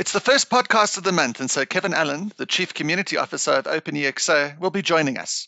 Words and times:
It's 0.00 0.12
the 0.12 0.18
first 0.18 0.48
podcast 0.48 0.96
of 0.96 1.04
the 1.04 1.12
month, 1.12 1.40
and 1.40 1.50
so 1.50 1.66
Kevin 1.66 1.92
Allen, 1.92 2.32
the 2.38 2.46
Chief 2.46 2.72
Community 2.72 3.18
Officer 3.18 3.50
of 3.50 3.66
OpenEXO, 3.66 4.52
uh, 4.52 4.54
will 4.58 4.70
be 4.70 4.80
joining 4.80 5.18
us. 5.18 5.46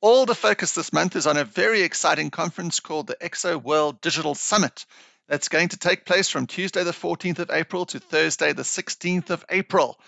All 0.00 0.24
the 0.24 0.36
focus 0.36 0.70
this 0.70 0.92
month 0.92 1.16
is 1.16 1.26
on 1.26 1.36
a 1.36 1.42
very 1.42 1.82
exciting 1.82 2.30
conference 2.30 2.78
called 2.78 3.08
the 3.08 3.16
EXO 3.20 3.60
World 3.60 4.00
Digital 4.00 4.36
Summit 4.36 4.86
that's 5.26 5.48
going 5.48 5.70
to 5.70 5.78
take 5.78 6.04
place 6.04 6.28
from 6.28 6.46
Tuesday, 6.46 6.84
the 6.84 6.92
14th 6.92 7.40
of 7.40 7.50
April 7.50 7.86
to 7.86 7.98
Thursday, 7.98 8.52
the 8.52 8.62
16th 8.62 9.30
of 9.30 9.44
April. 9.50 9.98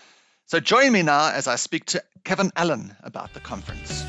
So 0.45 0.61
join 0.61 0.93
me 0.93 1.01
now 1.01 1.29
as 1.29 1.49
I 1.49 1.57
speak 1.57 1.83
to 1.87 2.01
Kevin 2.23 2.53
Allen 2.55 2.95
about 3.03 3.33
the 3.33 3.41
conference. 3.41 4.05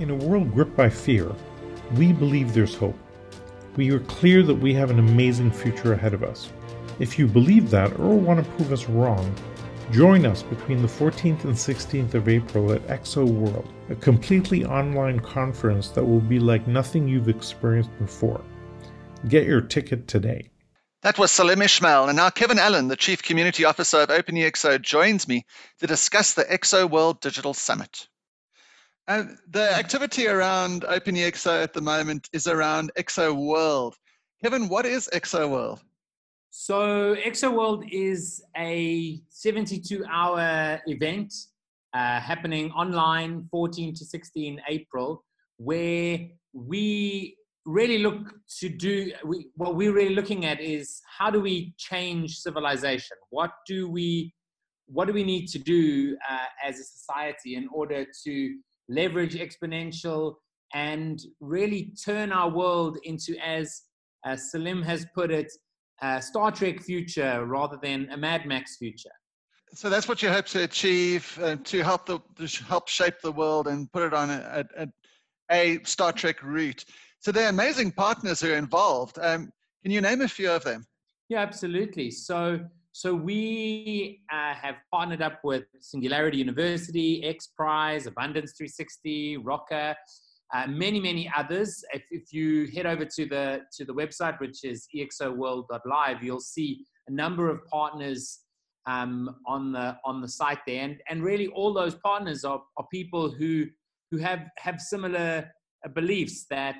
In 0.00 0.10
a 0.10 0.14
world 0.14 0.52
gripped 0.52 0.76
by 0.76 0.90
fear, 0.90 1.30
we 1.96 2.12
believe 2.12 2.52
there's 2.52 2.74
hope. 2.74 2.98
We 3.76 3.92
are 3.92 4.00
clear 4.00 4.42
that 4.42 4.56
we 4.56 4.74
have 4.74 4.90
an 4.90 4.98
amazing 4.98 5.52
future 5.52 5.92
ahead 5.92 6.14
of 6.14 6.24
us. 6.24 6.50
If 6.98 7.16
you 7.16 7.28
believe 7.28 7.70
that 7.70 7.92
or 8.00 8.18
want 8.18 8.44
to 8.44 8.50
prove 8.52 8.72
us 8.72 8.88
wrong, 8.88 9.32
join 9.92 10.26
us 10.26 10.42
between 10.42 10.82
the 10.82 10.88
14th 10.88 11.44
and 11.44 11.54
16th 11.54 12.14
of 12.14 12.28
April 12.28 12.72
at 12.72 12.84
EXO 12.88 13.24
World, 13.24 13.72
a 13.88 13.94
completely 13.94 14.64
online 14.64 15.20
conference 15.20 15.90
that 15.90 16.04
will 16.04 16.20
be 16.20 16.40
like 16.40 16.66
nothing 16.66 17.06
you've 17.06 17.28
experienced 17.28 17.96
before. 18.00 18.44
Get 19.28 19.46
your 19.46 19.60
ticket 19.60 20.08
today. 20.08 20.50
That 21.02 21.18
was 21.18 21.30
Salim 21.30 21.62
Ismail, 21.62 22.08
and 22.08 22.16
now 22.16 22.30
Kevin 22.30 22.58
Allen, 22.58 22.88
the 22.88 22.96
Chief 22.96 23.22
Community 23.22 23.64
Officer 23.64 23.98
of 23.98 24.08
OpenEXO, 24.08 24.82
joins 24.82 25.28
me 25.28 25.46
to 25.78 25.86
discuss 25.86 26.34
the 26.34 26.42
EXO 26.42 26.90
World 26.90 27.20
Digital 27.20 27.54
Summit. 27.54 28.08
Uh, 29.06 29.24
the 29.50 29.70
activity 29.76 30.28
around 30.28 30.82
OpenEXO 30.82 31.62
at 31.62 31.74
the 31.74 31.80
moment 31.80 32.30
is 32.32 32.46
around 32.46 32.90
EXO 32.96 33.34
World. 33.34 33.96
Kevin, 34.42 34.66
what 34.68 34.86
is 34.86 35.10
EXO 35.12 35.50
World? 35.50 35.80
So, 36.50 37.14
EXO 37.16 37.54
World 37.54 37.84
is 37.90 38.42
a 38.56 39.20
72 39.28 40.04
hour 40.10 40.80
event 40.86 41.34
uh, 41.92 42.18
happening 42.18 42.70
online 42.72 43.46
14 43.50 43.94
to 43.94 44.04
16 44.06 44.62
April, 44.68 45.22
where 45.58 46.20
we 46.54 47.36
really 47.66 47.98
look 47.98 48.34
to 48.60 48.68
do 48.68 49.10
we, 49.24 49.48
what 49.56 49.74
we're 49.74 49.92
really 49.92 50.14
looking 50.14 50.44
at 50.44 50.60
is 50.60 51.00
how 51.18 51.30
do 51.30 51.40
we 51.40 51.74
change 51.76 52.38
civilization? 52.38 53.16
What 53.30 53.50
do 53.66 53.90
we 53.90 54.32
what 54.86 55.06
do 55.06 55.14
we 55.14 55.24
need 55.24 55.46
to 55.48 55.58
do 55.58 56.16
uh, 56.30 56.46
as 56.62 56.78
a 56.78 56.84
society 56.84 57.56
in 57.56 57.68
order 57.72 58.06
to 58.24 58.56
leverage 58.88 59.34
exponential, 59.34 60.34
and 60.74 61.20
really 61.40 61.92
turn 62.04 62.32
our 62.32 62.50
world 62.50 62.98
into, 63.04 63.36
as 63.44 63.82
uh, 64.26 64.36
Salim 64.36 64.82
has 64.82 65.06
put 65.14 65.30
it, 65.30 65.50
a 66.02 66.20
Star 66.20 66.50
Trek 66.50 66.82
future 66.82 67.44
rather 67.46 67.78
than 67.82 68.08
a 68.10 68.16
Mad 68.16 68.46
Max 68.46 68.76
future. 68.76 69.10
So 69.72 69.90
that's 69.90 70.08
what 70.08 70.22
you 70.22 70.28
hope 70.28 70.46
to 70.46 70.64
achieve 70.64 71.38
uh, 71.42 71.56
to 71.56 71.82
help 71.82 72.06
the 72.06 72.20
to 72.46 72.64
help 72.64 72.88
shape 72.88 73.14
the 73.22 73.32
world 73.32 73.66
and 73.66 73.90
put 73.92 74.02
it 74.04 74.14
on 74.14 74.30
a, 74.30 74.64
a, 74.76 74.88
a 75.50 75.84
Star 75.84 76.12
Trek 76.12 76.42
route. 76.42 76.84
So 77.18 77.32
there 77.32 77.46
are 77.46 77.50
amazing 77.50 77.92
partners 77.92 78.40
who 78.40 78.52
are 78.52 78.56
involved. 78.56 79.18
Um, 79.20 79.50
can 79.82 79.90
you 79.90 80.00
name 80.00 80.20
a 80.20 80.28
few 80.28 80.50
of 80.50 80.62
them? 80.62 80.86
Yeah, 81.28 81.40
absolutely. 81.40 82.10
So 82.10 82.60
so 82.96 83.12
we 83.12 84.20
uh, 84.32 84.54
have 84.54 84.76
partnered 84.92 85.20
up 85.20 85.40
with 85.42 85.64
Singularity 85.80 86.38
University, 86.38 87.24
X 87.24 87.48
Prize, 87.48 88.06
Abundance 88.06 88.52
360, 88.56 89.38
Rocker, 89.38 89.96
uh, 90.54 90.66
many, 90.68 91.00
many 91.00 91.28
others. 91.36 91.84
If, 91.92 92.04
if, 92.12 92.32
you 92.32 92.68
head 92.72 92.86
over 92.86 93.04
to 93.04 93.26
the 93.26 93.62
to 93.76 93.84
the 93.84 93.92
website, 93.92 94.38
which 94.38 94.62
is 94.62 94.86
exoworld.live, 94.94 96.22
you'll 96.22 96.38
see 96.38 96.86
a 97.08 97.10
number 97.10 97.50
of 97.50 97.66
partners 97.66 98.38
um, 98.86 99.38
on 99.44 99.72
the 99.72 99.96
on 100.04 100.20
the 100.20 100.28
site 100.28 100.60
there, 100.64 100.84
and 100.84 101.02
and 101.10 101.24
really 101.24 101.48
all 101.48 101.74
those 101.74 101.96
partners 101.96 102.44
are, 102.44 102.62
are 102.76 102.86
people 102.92 103.28
who 103.28 103.66
who 104.12 104.18
have 104.18 104.42
have 104.58 104.80
similar 104.80 105.50
uh, 105.84 105.88
beliefs 105.88 106.46
that 106.48 106.76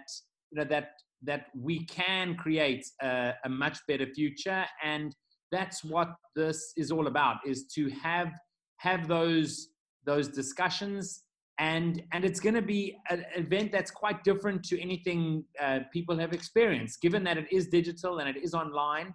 you 0.52 0.58
know 0.58 0.64
that 0.64 0.90
that 1.24 1.46
we 1.60 1.84
can 1.86 2.36
create 2.36 2.86
a, 3.02 3.32
a 3.44 3.48
much 3.48 3.78
better 3.88 4.06
future 4.06 4.64
and 4.84 5.16
that's 5.54 5.84
what 5.84 6.10
this 6.34 6.72
is 6.76 6.90
all 6.90 7.06
about 7.06 7.36
is 7.46 7.66
to 7.76 7.88
have 7.90 8.30
have 8.78 9.08
those 9.08 9.68
those 10.04 10.28
discussions. 10.28 11.22
And 11.58 12.02
and 12.12 12.24
it's 12.24 12.40
going 12.40 12.56
to 12.56 12.68
be 12.76 12.96
an 13.10 13.24
event 13.36 13.70
that's 13.70 13.90
quite 13.90 14.24
different 14.24 14.64
to 14.64 14.80
anything 14.80 15.44
uh, 15.60 15.80
people 15.92 16.18
have 16.18 16.32
experienced. 16.32 17.00
Given 17.00 17.22
that 17.24 17.38
it 17.38 17.46
is 17.52 17.68
digital 17.68 18.18
and 18.18 18.28
it 18.28 18.42
is 18.42 18.54
online 18.54 19.14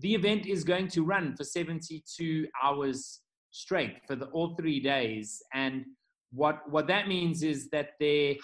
the 0.00 0.14
event 0.14 0.46
is 0.46 0.64
going 0.64 0.88
to 0.88 1.04
run 1.04 1.34
for 1.36 1.44
72 1.44 2.46
hours 2.62 3.20
straight 3.50 3.96
for 4.06 4.14
the 4.14 4.26
all 4.26 4.54
three 4.54 4.80
days. 4.80 5.42
And 5.52 5.84
what 6.30 6.60
what 6.70 6.86
that 6.88 7.08
means 7.08 7.42
is 7.42 7.68
that 7.70 7.90
there 7.98 8.34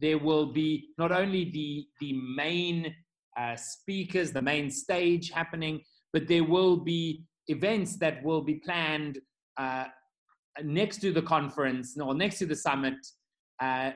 there 0.00 0.18
will 0.18 0.52
be 0.52 0.88
not 0.98 1.12
only 1.12 1.50
the 1.50 1.86
the 2.00 2.18
main 2.36 2.94
uh, 3.38 3.56
speakers 3.56 4.32
the 4.32 4.42
main 4.42 4.70
stage 4.70 5.30
happening 5.30 5.82
but 6.14 6.28
there 6.28 6.44
will 6.44 6.76
be 6.76 7.24
events 7.48 7.96
that 7.96 8.22
will 8.24 8.40
be 8.40 8.54
planned 8.54 9.18
uh, 9.58 9.84
next 10.62 10.98
to 10.98 11.12
the 11.12 11.20
conference 11.20 11.98
or 12.00 12.14
next 12.14 12.38
to 12.38 12.46
the 12.46 12.56
summit 12.56 12.94
uh, 13.60 13.90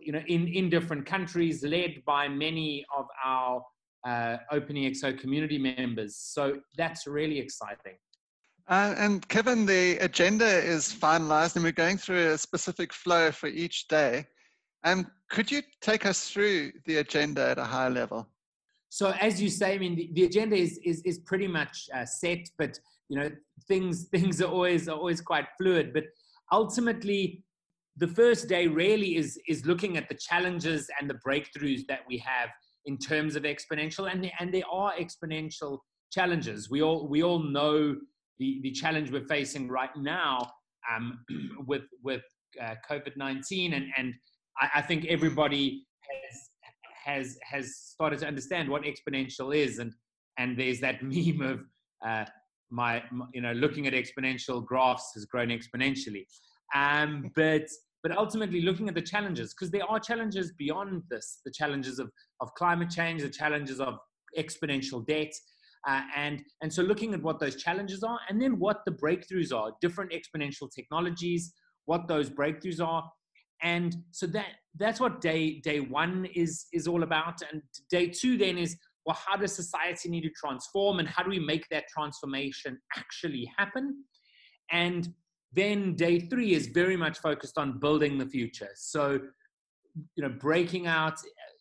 you 0.00 0.12
know 0.12 0.22
in, 0.26 0.48
in 0.48 0.68
different 0.68 1.06
countries 1.06 1.62
led 1.62 2.02
by 2.04 2.26
many 2.26 2.84
of 2.96 3.06
our 3.24 3.62
uh, 4.06 4.36
OpenEXO 4.52 5.18
community 5.18 5.58
members 5.58 6.16
so 6.16 6.58
that's 6.76 7.06
really 7.06 7.38
exciting 7.38 7.96
uh, 8.68 8.94
and 8.98 9.28
Kevin, 9.28 9.64
the 9.64 9.96
agenda 9.98 10.44
is 10.44 10.92
finalized 10.92 11.54
and 11.54 11.64
we're 11.64 11.70
going 11.70 11.96
through 11.96 12.32
a 12.32 12.36
specific 12.36 12.92
flow 12.92 13.30
for 13.30 13.46
each 13.46 13.86
day. 13.86 14.26
Um, 14.82 15.06
could 15.30 15.52
you 15.52 15.62
take 15.80 16.04
us 16.04 16.28
through 16.28 16.72
the 16.84 16.96
agenda 16.96 17.48
at 17.48 17.58
a 17.58 17.64
high 17.64 17.86
level? 17.88 18.26
So 18.96 19.10
as 19.20 19.42
you 19.42 19.50
say, 19.50 19.74
I 19.74 19.78
mean, 19.78 19.94
the, 19.94 20.08
the 20.14 20.24
agenda 20.24 20.56
is, 20.56 20.80
is, 20.82 21.02
is 21.02 21.18
pretty 21.18 21.46
much 21.46 21.86
uh, 21.94 22.06
set, 22.06 22.48
but 22.56 22.80
you 23.10 23.18
know, 23.18 23.30
things, 23.68 24.04
things 24.10 24.40
are 24.40 24.48
always, 24.48 24.88
are 24.88 24.96
always 24.96 25.20
quite 25.20 25.44
fluid, 25.58 25.92
but 25.92 26.04
ultimately 26.50 27.44
the 27.98 28.08
first 28.08 28.48
day 28.48 28.66
really 28.66 29.16
is, 29.16 29.38
is 29.46 29.66
looking 29.66 29.98
at 29.98 30.08
the 30.08 30.14
challenges 30.14 30.88
and 30.98 31.10
the 31.10 31.18
breakthroughs 31.28 31.86
that 31.88 32.00
we 32.08 32.16
have 32.16 32.48
in 32.86 32.96
terms 32.96 33.36
of 33.36 33.42
exponential 33.42 34.10
and, 34.10 34.32
and 34.40 34.54
there 34.54 34.66
are 34.72 34.94
exponential 34.98 35.80
challenges. 36.10 36.70
We 36.70 36.80
all, 36.82 37.06
we 37.06 37.22
all 37.22 37.40
know 37.40 37.96
the, 38.38 38.60
the 38.62 38.70
challenge 38.70 39.10
we're 39.10 39.26
facing 39.26 39.68
right 39.68 39.94
now 39.94 40.38
um, 40.90 41.18
with, 41.66 41.82
with 42.02 42.22
uh, 42.62 42.76
COVID-19 42.90 43.76
and, 43.76 43.88
and 43.98 44.14
I, 44.58 44.70
I 44.76 44.80
think 44.80 45.04
everybody 45.04 45.84
has 46.00 46.45
has 47.06 47.38
has 47.42 47.76
started 47.76 48.18
to 48.18 48.26
understand 48.26 48.68
what 48.68 48.82
exponential 48.82 49.56
is, 49.56 49.78
and 49.78 49.92
and 50.38 50.58
there's 50.58 50.80
that 50.80 51.02
meme 51.02 51.40
of 51.40 51.60
uh, 52.06 52.24
my, 52.70 53.02
you 53.32 53.40
know 53.40 53.52
looking 53.52 53.86
at 53.86 53.94
exponential 53.94 54.64
graphs 54.64 55.12
has 55.14 55.24
grown 55.24 55.48
exponentially, 55.48 56.24
um, 56.74 57.30
but 57.36 57.66
but 58.02 58.16
ultimately 58.16 58.60
looking 58.60 58.88
at 58.88 58.94
the 58.94 59.02
challenges 59.02 59.54
because 59.54 59.70
there 59.70 59.88
are 59.88 59.98
challenges 59.98 60.52
beyond 60.58 61.02
this, 61.10 61.40
the 61.44 61.52
challenges 61.52 61.98
of 61.98 62.10
of 62.40 62.52
climate 62.54 62.90
change, 62.90 63.22
the 63.22 63.30
challenges 63.30 63.80
of 63.80 63.94
exponential 64.36 65.06
debt. 65.06 65.32
Uh, 65.88 66.00
and 66.16 66.42
and 66.62 66.72
so 66.72 66.82
looking 66.82 67.14
at 67.14 67.22
what 67.22 67.38
those 67.38 67.54
challenges 67.54 68.02
are 68.02 68.18
and 68.28 68.42
then 68.42 68.58
what 68.58 68.78
the 68.86 68.90
breakthroughs 68.90 69.54
are 69.56 69.70
different 69.80 70.10
exponential 70.10 70.68
technologies 70.74 71.54
what 71.84 72.08
those 72.08 72.28
breakthroughs 72.28 72.84
are 72.84 73.08
and 73.62 73.96
so 74.10 74.26
that 74.28 74.46
that's 74.78 75.00
what 75.00 75.20
day 75.20 75.60
day 75.60 75.80
one 75.80 76.26
is 76.34 76.66
is 76.72 76.86
all 76.86 77.02
about. 77.02 77.40
And 77.50 77.62
day 77.90 78.08
two 78.08 78.36
then 78.36 78.58
is 78.58 78.76
well 79.04 79.18
how 79.26 79.36
does 79.36 79.54
society 79.54 80.08
need 80.08 80.22
to 80.22 80.30
transform 80.30 80.98
and 80.98 81.08
how 81.08 81.22
do 81.22 81.30
we 81.30 81.38
make 81.38 81.68
that 81.70 81.84
transformation 81.88 82.78
actually 82.96 83.50
happen? 83.56 84.04
And 84.70 85.08
then 85.52 85.94
day 85.94 86.20
three 86.20 86.52
is 86.52 86.66
very 86.66 86.96
much 86.96 87.18
focused 87.18 87.56
on 87.56 87.78
building 87.78 88.18
the 88.18 88.26
future. 88.26 88.70
So 88.74 89.20
you 90.14 90.22
know 90.22 90.28
breaking 90.28 90.86
out 90.86 91.18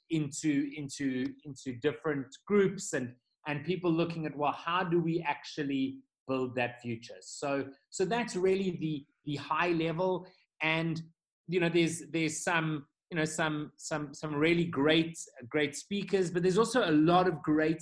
into 0.10 0.70
into 0.76 1.26
into 1.46 1.80
different 1.80 2.28
groups 2.46 2.94
and 2.94 3.14
and 3.48 3.64
people 3.64 3.92
looking 3.92 4.26
at 4.26 4.36
well 4.36 4.52
how 4.52 4.84
do 4.84 5.00
we 5.00 5.24
actually 5.26 6.00
build 6.28 6.56
that 6.56 6.82
future? 6.82 7.22
So 7.22 7.66
so 7.90 8.04
that's 8.04 8.36
really 8.36 8.78
the 8.82 9.06
the 9.26 9.36
high 9.38 9.72
level. 9.72 10.28
And 10.62 11.02
you 11.48 11.60
know 11.60 11.70
there's 11.70 12.04
there's 12.12 12.44
some 12.44 12.86
you 13.12 13.18
know 13.18 13.26
some 13.26 13.72
some 13.78 14.14
some 14.14 14.36
really 14.36 14.66
great 14.66 15.18
great 15.50 15.76
speakers 15.76 16.32
but 16.32 16.42
there's 16.42 16.58
also 16.58 16.90
a 16.90 16.92
lot 16.92 17.28
of 17.28 17.42
great 17.44 17.82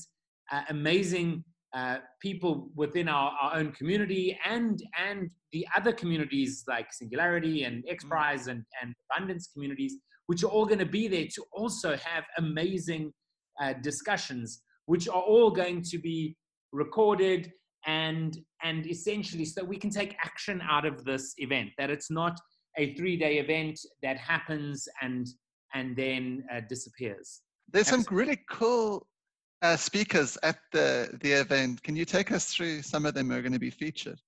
uh, 0.51 0.61
amazing 0.69 1.43
uh, 1.73 1.97
people 2.21 2.69
within 2.75 3.07
our, 3.07 3.31
our 3.41 3.55
own 3.55 3.71
community 3.71 4.37
and 4.45 4.83
and 5.09 5.29
the 5.51 5.65
other 5.75 5.91
communities 5.91 6.63
like 6.67 6.91
Singularity 6.91 7.63
and 7.63 7.83
X 7.87 8.03
Prize 8.03 8.47
and, 8.47 8.63
and 8.81 8.93
Abundance 9.11 9.49
communities, 9.53 9.95
which 10.27 10.43
are 10.43 10.47
all 10.47 10.65
going 10.65 10.79
to 10.79 10.85
be 10.85 11.07
there 11.07 11.25
to 11.33 11.43
also 11.51 11.95
have 11.97 12.25
amazing 12.37 13.13
uh, 13.61 13.73
discussions, 13.81 14.61
which 14.87 15.07
are 15.07 15.21
all 15.21 15.51
going 15.51 15.81
to 15.83 15.97
be 15.99 16.35
recorded 16.71 17.51
and 17.85 18.37
and 18.63 18.87
essentially 18.87 19.45
so 19.45 19.63
we 19.63 19.77
can 19.77 19.89
take 19.89 20.15
action 20.23 20.61
out 20.69 20.85
of 20.85 21.03
this 21.05 21.33
event. 21.37 21.69
That 21.77 21.89
it's 21.89 22.11
not 22.11 22.39
a 22.77 22.93
three 22.95 23.17
day 23.17 23.37
event 23.37 23.79
that 24.01 24.17
happens 24.17 24.87
and 25.01 25.27
and 25.73 25.95
then 25.95 26.43
uh, 26.51 26.61
disappears. 26.69 27.41
There's 27.71 27.87
Absolutely. 27.87 28.05
some 28.05 28.17
really 28.17 28.39
cool 28.49 29.07
uh, 29.61 29.75
speakers 29.75 30.37
at 30.43 30.57
the 30.71 31.17
the 31.21 31.31
event. 31.31 31.81
Can 31.83 31.95
you 31.95 32.05
take 32.05 32.31
us 32.31 32.45
through 32.53 32.81
some 32.81 33.05
of 33.05 33.13
them 33.13 33.29
who 33.29 33.37
are 33.37 33.41
going 33.41 33.53
to 33.53 33.59
be 33.59 33.71
featured? 33.71 34.19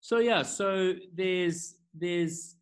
So 0.00 0.18
yeah, 0.18 0.42
so 0.42 0.94
there's 1.14 1.76
there's 1.94 2.56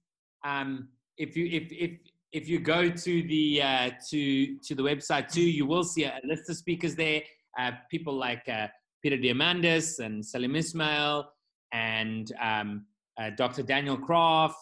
um, 0.45 0.89
if 1.17 1.37
you 1.37 1.47
if 1.47 1.73
if 1.73 1.91
if 2.33 2.49
you 2.49 2.61
go 2.61 2.91
to 2.91 3.23
the 3.23 3.63
uh, 3.63 3.91
to 4.11 4.59
to 4.59 4.75
the 4.75 4.83
website 4.83 5.33
too, 5.33 5.43
you 5.43 5.67
will 5.67 5.85
see 5.85 6.05
a 6.05 6.21
list 6.25 6.51
of 6.51 6.57
speakers 6.57 6.95
there. 6.95 7.23
Uh, 7.59 7.73
people 7.91 8.15
like 8.15 8.49
uh, 8.49 8.69
Peter 9.03 9.17
Diamandis 9.17 9.99
and 9.99 10.25
Salim 10.25 10.55
Ismail 10.55 11.29
and 11.73 12.33
um, 12.41 12.87
uh, 13.21 13.31
Dr. 13.37 13.63
Daniel 13.63 13.97
Kraft, 13.97 14.57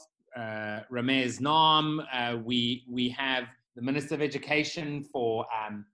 Ramez 0.93 1.40
Naam. 1.40 2.05
Uh, 2.12 2.38
we 2.38 2.85
we 2.88 3.08
have 3.11 3.44
the 3.76 3.82
Minister 3.82 4.14
of 4.14 4.23
Education 4.23 5.05
for 5.05 5.46
um, 5.56 5.85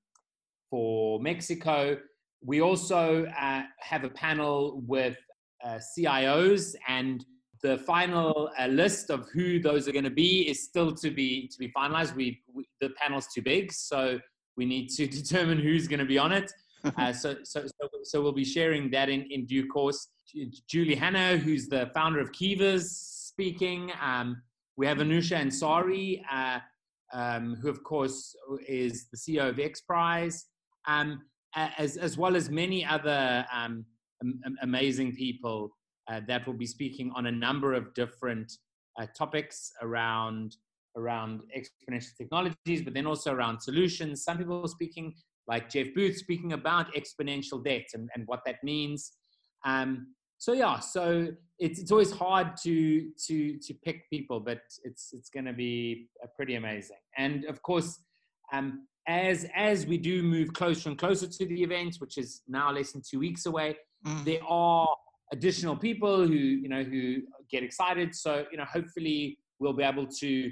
for 0.71 1.21
Mexico. 1.21 1.99
We 2.43 2.61
also 2.61 3.27
uh, 3.27 3.63
have 3.79 4.05
a 4.05 4.11
panel 4.11 4.83
with 4.87 5.17
uh, 5.65 5.79
CIOs, 5.79 6.75
and 6.89 7.25
the 7.63 7.79
final 7.79 8.51
uh, 8.59 8.67
list 8.67 9.11
of 9.11 9.27
who 9.33 9.59
those 9.59 9.89
are 9.89 9.93
going 9.93 10.05
to 10.05 10.11
be 10.11 10.49
is 10.49 10.63
still 10.63 10.95
to 10.97 11.11
be 11.11 11.49
to 11.49 11.59
be 11.59 11.69
finalized. 11.69 12.15
We, 12.15 12.43
we 12.53 12.67
the 12.81 12.91
panel's 12.91 13.29
too 13.35 13.43
big, 13.43 13.73
so 13.73 14.21
we 14.57 14.67
need 14.67 14.89
to 14.91 15.07
determine 15.21 15.59
who's 15.59 15.89
going 15.89 16.01
to 16.01 16.07
be 16.07 16.19
on 16.19 16.33
it. 16.33 16.53
Uh, 16.99 17.15
so, 17.15 17.35
so, 17.45 17.63
so, 17.63 17.89
so, 18.03 18.21
we'll 18.21 18.31
be 18.31 18.45
sharing 18.45 18.91
that 18.91 19.09
in, 19.09 19.23
in 19.31 19.47
due 19.47 19.67
course. 19.67 20.09
Julie 20.69 20.95
Hanna, 20.95 21.39
who's 21.39 21.67
the 21.67 21.91
founder 21.95 22.21
of 22.21 22.31
Kivas, 22.31 23.14
speaking. 23.35 23.91
Um, 24.01 24.41
we 24.77 24.87
have 24.87 24.99
Anousheh 24.99 25.41
Ansari, 25.41 26.23
uh, 26.31 26.61
um, 27.13 27.57
who 27.61 27.69
of 27.69 27.83
course 27.83 28.35
is 28.69 29.09
the 29.11 29.19
CEO 29.19 29.49
of 29.49 29.59
X 29.59 29.81
Prize 29.81 30.47
um, 30.87 31.23
as, 31.55 31.97
as 31.97 32.17
well 32.17 32.37
as 32.37 32.49
many 32.51 32.85
other 32.85 33.45
um, 33.53 33.85
amazing 34.63 35.15
people 35.15 35.71
uh, 36.11 36.21
that 36.29 36.47
will 36.47 36.55
be 36.55 36.67
speaking 36.67 37.11
on 37.17 37.27
a 37.27 37.33
number 37.33 37.73
of 37.75 37.93
different 37.95 38.53
uh, 39.01 39.07
topics 39.17 39.73
around 39.83 40.57
around 40.97 41.41
exponential 41.59 42.17
technologies, 42.17 42.83
but 42.83 42.95
then 42.95 43.05
also 43.05 43.33
around 43.33 43.61
solutions. 43.61 44.23
Some 44.23 44.39
people 44.39 44.69
speaking, 44.69 45.13
like 45.49 45.69
Jeff 45.69 45.89
Booth, 45.93 46.17
speaking 46.17 46.53
about 46.53 46.95
exponential 46.95 47.65
debt 47.65 47.87
and, 47.95 48.09
and 48.15 48.23
what 48.27 48.43
that 48.47 48.63
means. 48.63 49.11
Um, 49.67 50.15
so 50.39 50.53
yeah, 50.53 50.79
so 50.79 51.29
it's 51.65 51.79
it's 51.81 51.91
always 51.91 52.13
hard 52.13 52.49
to 52.59 53.11
to 53.27 53.59
to 53.59 53.75
pick 53.87 54.09
people, 54.11 54.39
but 54.39 54.61
it's 54.85 55.13
it's 55.13 55.31
going 55.31 55.47
to 55.47 55.53
be 55.53 56.09
pretty 56.37 56.57
amazing. 56.57 57.03
And 57.17 57.47
of 57.47 57.63
course, 57.63 58.01
um, 58.53 58.87
as 59.09 59.47
as 59.57 59.87
we 59.87 59.97
do 59.97 60.23
move 60.23 60.53
closer 60.53 60.91
and 60.91 60.99
closer 60.99 61.27
to 61.27 61.47
the 61.47 61.63
event, 61.63 61.97
which 62.01 62.19
is 62.19 62.43
now 62.47 62.71
less 62.71 62.93
than 62.93 63.03
two 63.09 63.19
weeks 63.19 63.47
away, 63.47 63.77
mm. 64.07 64.25
there 64.25 64.45
are 64.47 64.89
additional 65.33 65.75
people 65.75 66.27
who 66.27 66.35
you 66.35 66.69
know 66.69 66.83
who 66.83 67.23
get 67.51 67.63
excited. 67.63 68.15
So 68.15 68.45
you 68.51 68.59
know, 68.59 68.67
hopefully, 68.67 69.39
we'll 69.59 69.73
be 69.73 69.85
able 69.85 70.07
to 70.07 70.51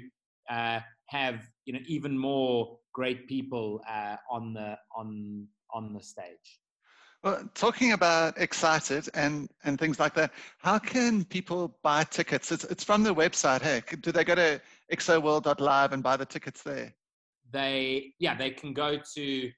uh, 0.49 0.79
have 1.09 1.41
you 1.65 1.73
know 1.73 1.83
even 1.85 2.17
more 2.17 2.79
great 2.91 3.27
people 3.27 3.81
uh, 3.87 4.15
on 4.31 4.53
the 4.55 4.77
on 4.97 5.47
on 5.75 5.93
the 5.93 6.01
stage. 6.01 6.59
Well, 7.23 7.49
talking 7.53 7.93
about 7.93 8.37
excited 8.37 9.07
and 9.13 9.49
and 9.63 9.79
things 9.79 9.99
like 9.99 10.13
that, 10.15 10.31
how 10.57 10.77
can 10.77 11.23
people 11.23 11.77
buy 11.81 12.03
tickets? 12.03 12.51
It's 12.51 12.65
it's 12.65 12.83
from 12.83 13.03
the 13.03 13.15
website. 13.15 13.61
Hey, 13.61 13.81
do 14.01 14.11
they 14.11 14.23
go 14.23 14.35
to 14.35 14.61
exoworld.live 14.91 15.93
and 15.93 16.03
buy 16.03 16.17
the 16.17 16.25
tickets 16.25 16.63
there? 16.63 16.93
they 17.53 18.13
yeah 18.19 18.35
they 18.35 18.49
can 18.49 18.73
go 18.73 18.97
to 19.15 19.51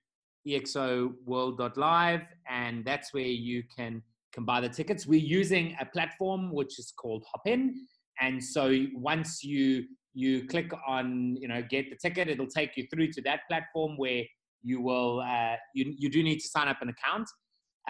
exoworld.live 0.48 2.22
and 2.48 2.86
that's 2.86 3.14
where 3.14 3.24
you 3.24 3.64
can 3.76 4.04
can 4.32 4.46
buy 4.46 4.60
the 4.62 4.70
tickets 4.70 5.08
we're 5.08 5.20
using 5.20 5.76
a 5.80 5.86
platform 5.86 6.54
which 6.54 6.78
is 6.78 6.94
called 6.96 7.24
Hopin 7.34 7.74
and 8.22 8.44
so 8.44 8.86
once 8.94 9.44
you 9.44 9.86
you 10.14 10.46
click 10.48 10.72
on 10.88 11.36
you 11.40 11.48
know 11.48 11.64
get 11.68 11.90
the 11.90 11.96
ticket 11.96 12.28
it'll 12.28 12.46
take 12.46 12.78
you 12.78 12.86
through 12.94 13.12
to 13.12 13.22
that 13.22 13.40
platform 13.50 13.98
where 13.98 14.24
you 14.62 14.82
will 14.82 15.22
uh, 15.22 15.56
you, 15.74 15.96
you 15.98 16.10
do 16.10 16.22
need 16.22 16.40
to 16.40 16.48
sign 16.48 16.68
up 16.68 16.82
an 16.82 16.90
account 16.90 17.28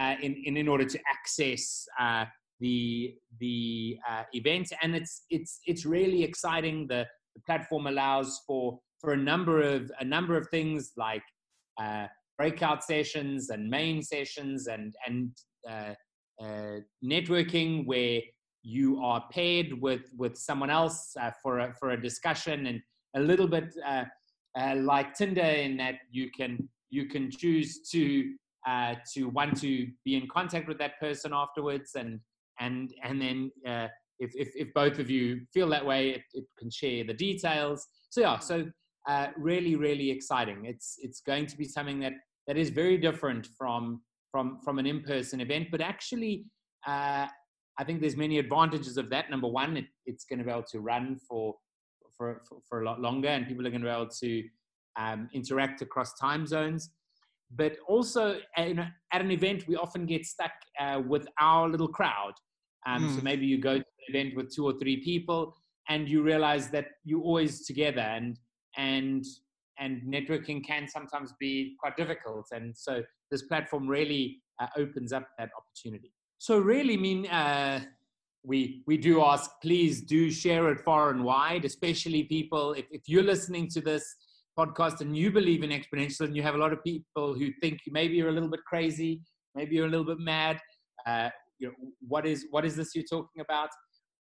in, 0.00 0.34
in 0.44 0.56
in 0.56 0.68
order 0.68 0.84
to 0.84 0.98
access 1.08 1.86
uh, 2.00 2.24
the 2.60 3.14
the 3.40 3.98
uh, 4.08 4.24
event. 4.32 4.72
And 4.82 4.94
it's 4.94 5.22
it's 5.30 5.60
it's 5.66 5.84
really 5.84 6.22
exciting. 6.22 6.86
The 6.88 7.06
the 7.34 7.42
platform 7.46 7.86
allows 7.86 8.40
for 8.46 8.78
for 9.00 9.12
a 9.12 9.16
number 9.16 9.62
of 9.62 9.90
a 10.00 10.04
number 10.04 10.36
of 10.36 10.48
things 10.48 10.92
like 10.96 11.22
uh, 11.80 12.06
breakout 12.38 12.84
sessions 12.84 13.50
and 13.50 13.68
main 13.68 14.02
sessions 14.02 14.66
and 14.66 14.94
and 15.06 15.30
uh, 15.68 15.94
uh, 16.42 16.80
networking 17.04 17.86
where 17.86 18.20
you 18.62 19.00
are 19.00 19.24
paired 19.30 19.80
with 19.80 20.10
with 20.16 20.36
someone 20.36 20.70
else 20.70 21.14
uh, 21.20 21.30
for 21.42 21.60
a, 21.60 21.74
for 21.78 21.90
a 21.90 22.02
discussion 22.02 22.66
and 22.66 22.80
a 23.14 23.20
little 23.20 23.46
bit 23.46 23.74
uh, 23.86 24.04
uh, 24.58 24.74
like 24.76 25.14
Tinder 25.14 25.40
in 25.40 25.76
that 25.76 25.96
you 26.10 26.30
can 26.30 26.68
you 26.90 27.06
can 27.06 27.30
choose 27.30 27.88
to 27.90 28.34
to 29.14 29.28
want 29.28 29.60
to 29.60 29.88
be 30.04 30.16
in 30.16 30.26
contact 30.28 30.66
with 30.68 30.78
that 30.78 30.98
person 30.98 31.32
afterwards 31.32 31.92
and 31.96 32.20
and 32.58 32.92
and 33.04 33.20
then 33.20 33.50
if, 34.18 34.32
if, 34.34 34.48
if 34.56 34.74
both 34.74 34.98
of 34.98 35.10
you 35.10 35.40
feel 35.52 35.68
that 35.68 35.84
way 35.84 36.10
it, 36.10 36.22
it 36.32 36.44
can 36.58 36.70
share 36.70 37.04
the 37.04 37.14
details 37.14 37.86
so 38.10 38.20
yeah 38.20 38.38
so 38.38 38.66
uh, 39.06 39.28
really, 39.36 39.76
really 39.76 40.10
exciting. 40.10 40.64
It's 40.64 40.96
it's 40.98 41.20
going 41.20 41.46
to 41.46 41.56
be 41.56 41.64
something 41.64 42.00
that 42.00 42.14
that 42.46 42.56
is 42.56 42.70
very 42.70 42.98
different 42.98 43.46
from 43.56 44.02
from 44.32 44.58
from 44.64 44.78
an 44.78 44.86
in-person 44.86 45.40
event, 45.40 45.68
but 45.70 45.80
actually, 45.80 46.44
uh, 46.86 47.26
I 47.78 47.84
think 47.84 48.00
there's 48.00 48.16
many 48.16 48.38
advantages 48.38 48.96
of 48.96 49.08
that. 49.10 49.30
Number 49.30 49.48
one, 49.48 49.76
it, 49.76 49.84
it's 50.06 50.24
going 50.24 50.40
to 50.40 50.44
be 50.44 50.50
able 50.50 50.64
to 50.72 50.80
run 50.80 51.16
for 51.28 51.54
for 52.16 52.42
for, 52.48 52.58
for 52.68 52.82
a 52.82 52.84
lot 52.84 53.00
longer, 53.00 53.28
and 53.28 53.46
people 53.46 53.66
are 53.66 53.70
going 53.70 53.82
to 53.82 53.86
be 53.86 53.94
able 53.94 54.08
to 54.08 54.42
um, 54.98 55.28
interact 55.32 55.82
across 55.82 56.18
time 56.18 56.46
zones. 56.46 56.90
But 57.50 57.76
also, 57.88 58.40
at, 58.56 58.76
at 59.12 59.20
an 59.20 59.30
event, 59.30 59.68
we 59.68 59.76
often 59.76 60.04
get 60.06 60.26
stuck 60.26 60.52
uh, 60.80 61.00
with 61.06 61.26
our 61.40 61.68
little 61.68 61.88
crowd. 61.88 62.32
Um, 62.86 63.04
mm. 63.04 63.14
So 63.14 63.18
hmm. 63.18 63.24
maybe 63.24 63.46
you 63.46 63.58
go 63.58 63.78
to 63.78 63.84
an 63.84 64.14
event 64.14 64.36
with 64.36 64.54
two 64.54 64.64
or 64.64 64.74
three 64.78 65.02
people, 65.02 65.54
and 65.88 66.08
you 66.08 66.22
realize 66.22 66.70
that 66.70 66.86
you're 67.04 67.22
always 67.22 67.66
together, 67.66 68.00
and 68.00 68.38
and 68.76 69.24
and 69.78 70.02
networking 70.02 70.64
can 70.64 70.88
sometimes 70.88 71.34
be 71.38 71.76
quite 71.78 71.96
difficult. 71.96 72.46
And 72.52 72.76
so 72.76 73.02
this 73.30 73.42
platform 73.42 73.86
really 73.86 74.42
uh, 74.60 74.66
opens 74.76 75.12
up 75.12 75.28
that 75.38 75.50
opportunity. 75.56 76.12
So 76.38 76.58
really, 76.58 76.94
I 76.94 76.98
mean, 76.98 77.26
uh, 77.26 77.80
we 78.44 78.82
we 78.86 78.96
do 78.96 79.22
ask, 79.22 79.50
please 79.62 80.02
do 80.02 80.30
share 80.30 80.70
it 80.70 80.80
far 80.80 81.10
and 81.10 81.24
wide, 81.24 81.64
especially 81.64 82.24
people. 82.24 82.72
If, 82.72 82.86
if 82.90 83.02
you're 83.06 83.22
listening 83.22 83.68
to 83.70 83.80
this 83.80 84.14
podcast 84.58 85.00
and 85.00 85.16
you 85.16 85.30
believe 85.30 85.62
in 85.62 85.70
exponential, 85.70 86.20
and 86.20 86.36
you 86.36 86.42
have 86.42 86.54
a 86.54 86.58
lot 86.58 86.72
of 86.72 86.82
people 86.82 87.34
who 87.34 87.50
think 87.60 87.80
maybe 87.88 88.14
you're 88.16 88.28
a 88.28 88.32
little 88.32 88.50
bit 88.50 88.60
crazy, 88.66 89.20
maybe 89.54 89.76
you're 89.76 89.86
a 89.86 89.90
little 89.90 90.06
bit 90.06 90.18
mad. 90.18 90.58
Uh, 91.06 91.30
you 91.58 91.68
know, 91.68 91.74
what 92.06 92.26
is 92.26 92.46
what 92.50 92.64
is 92.64 92.76
this 92.76 92.94
you're 92.94 93.04
talking 93.04 93.40
about? 93.40 93.70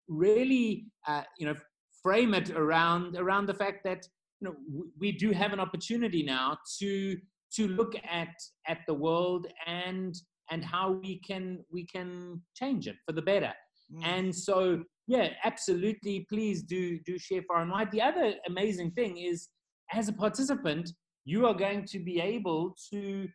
Really, 0.07 0.85
uh, 1.07 1.23
you 1.37 1.45
know, 1.47 1.55
frame 2.03 2.33
it 2.33 2.49
around 2.51 3.15
around 3.15 3.45
the 3.45 3.53
fact 3.53 3.79
that 3.85 4.05
you 4.39 4.47
know, 4.47 4.83
we 4.99 5.11
do 5.11 5.31
have 5.31 5.53
an 5.53 5.59
opportunity 5.59 6.23
now 6.23 6.57
to 6.79 7.17
to 7.55 7.67
look 7.67 7.93
at 8.09 8.33
at 8.67 8.79
the 8.87 8.93
world 8.93 9.47
and 9.67 10.15
and 10.49 10.65
how 10.65 10.91
we 10.91 11.19
can 11.19 11.63
we 11.71 11.85
can 11.85 12.41
change 12.55 12.87
it 12.87 12.95
for 13.05 13.13
the 13.13 13.21
better. 13.21 13.53
Mm. 13.93 14.05
And 14.05 14.35
so, 14.35 14.83
yeah, 15.07 15.29
absolutely. 15.43 16.25
Please 16.29 16.63
do 16.63 16.99
do 17.05 17.17
share 17.17 17.43
far 17.47 17.61
and 17.61 17.71
wide. 17.71 17.91
The 17.91 18.01
other 18.01 18.33
amazing 18.47 18.91
thing 18.91 19.17
is, 19.17 19.49
as 19.93 20.07
a 20.07 20.13
participant, 20.13 20.91
you 21.25 21.45
are 21.45 21.53
going 21.53 21.85
to 21.85 21.99
be 21.99 22.19
able 22.19 22.75
to, 22.91 23.27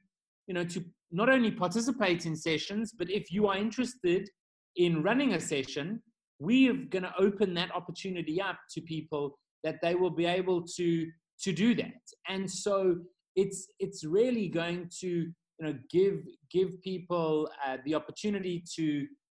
you 0.47 0.55
know, 0.55 0.65
to 0.65 0.85
not 1.13 1.29
only 1.29 1.51
participate 1.51 2.27
in 2.27 2.37
sessions, 2.37 2.93
but 2.97 3.11
if 3.11 3.33
you 3.33 3.47
are 3.47 3.57
interested 3.57 4.29
in 4.77 5.03
running 5.03 5.35
a 5.35 5.41
session, 5.41 6.03
we 6.39 6.69
are 6.69 6.75
going 6.75 7.03
to 7.03 7.15
open 7.19 7.55
that 7.55 7.75
opportunity 7.75 8.41
up 8.41 8.59
to 8.73 8.81
people 8.83 9.39
that 9.65 9.77
they 9.83 9.95
will 9.95 10.11
be 10.11 10.27
able 10.27 10.63
to 10.63 11.07
to 11.43 11.53
do 11.53 11.75
that. 11.75 12.03
And 12.29 12.51
so 12.51 12.97
it's 13.35 13.69
it's 13.79 14.05
really 14.05 14.49
going 14.49 14.91
to 15.01 15.09
you 15.09 15.33
know 15.61 15.75
give 15.91 16.23
give 16.51 16.81
people 16.83 17.49
uh, 17.67 17.77
the 17.85 17.95
opportunity 17.95 18.65
to 18.77 18.85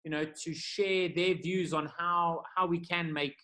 you 0.05 0.11
know 0.11 0.25
to 0.45 0.55
share 0.55 1.09
their 1.09 1.35
views 1.35 1.73
on 1.73 1.89
how 1.99 2.43
how 2.57 2.67
we 2.67 2.79
can 2.79 3.13
make 3.13 3.37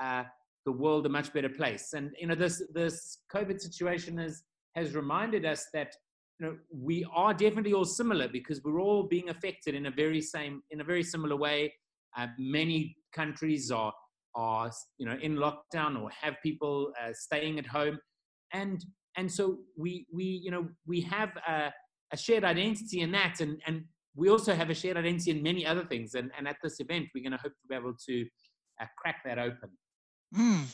uh, 0.00 0.24
the 0.66 0.72
world 0.72 1.06
a 1.06 1.08
much 1.08 1.32
better 1.32 1.48
place. 1.48 1.94
And 1.94 2.10
you 2.20 2.26
know 2.26 2.34
this 2.34 2.62
this 2.74 3.18
COVID 3.34 3.58
situation 3.60 4.18
has 4.18 4.42
has 4.74 4.94
reminded 4.94 5.46
us 5.46 5.66
that 5.72 5.94
you 6.38 6.46
know 6.46 6.56
we 6.70 7.06
are 7.14 7.32
definitely 7.32 7.72
all 7.72 7.86
similar 7.86 8.28
because 8.28 8.62
we're 8.62 8.80
all 8.80 9.04
being 9.04 9.30
affected 9.30 9.74
in 9.74 9.86
a 9.86 9.90
very 9.90 10.20
same 10.20 10.62
in 10.70 10.80
a 10.82 10.84
very 10.84 11.02
similar 11.02 11.36
way. 11.36 11.72
Uh, 12.18 12.26
many 12.38 12.96
countries 13.14 13.70
are 13.70 13.92
are 14.34 14.70
you 14.98 15.06
know 15.06 15.16
in 15.22 15.36
lockdown 15.36 16.00
or 16.00 16.10
have 16.10 16.34
people 16.42 16.92
uh, 17.02 17.12
staying 17.14 17.58
at 17.58 17.66
home, 17.66 17.98
and 18.52 18.84
and 19.16 19.30
so 19.30 19.58
we 19.78 20.06
we 20.12 20.24
you 20.24 20.50
know 20.50 20.68
we 20.86 21.00
have 21.00 21.30
a, 21.48 21.72
a 22.12 22.16
shared 22.16 22.44
identity 22.44 23.00
in 23.00 23.12
that, 23.12 23.40
and 23.40 23.62
and 23.66 23.84
we 24.16 24.30
also 24.30 24.54
have 24.54 24.70
a 24.70 24.74
shared 24.74 24.96
identity 24.96 25.30
in 25.30 25.42
many 25.42 25.64
other 25.64 25.84
things. 25.84 26.14
And 26.14 26.30
and 26.36 26.48
at 26.48 26.56
this 26.62 26.80
event, 26.80 27.06
we're 27.14 27.22
going 27.22 27.38
to 27.38 27.38
hope 27.38 27.52
to 27.52 27.68
be 27.68 27.76
able 27.76 27.94
to 28.08 28.26
uh, 28.80 28.86
crack 28.98 29.22
that 29.24 29.38
open. 29.38 29.70
Mm. 30.34 30.64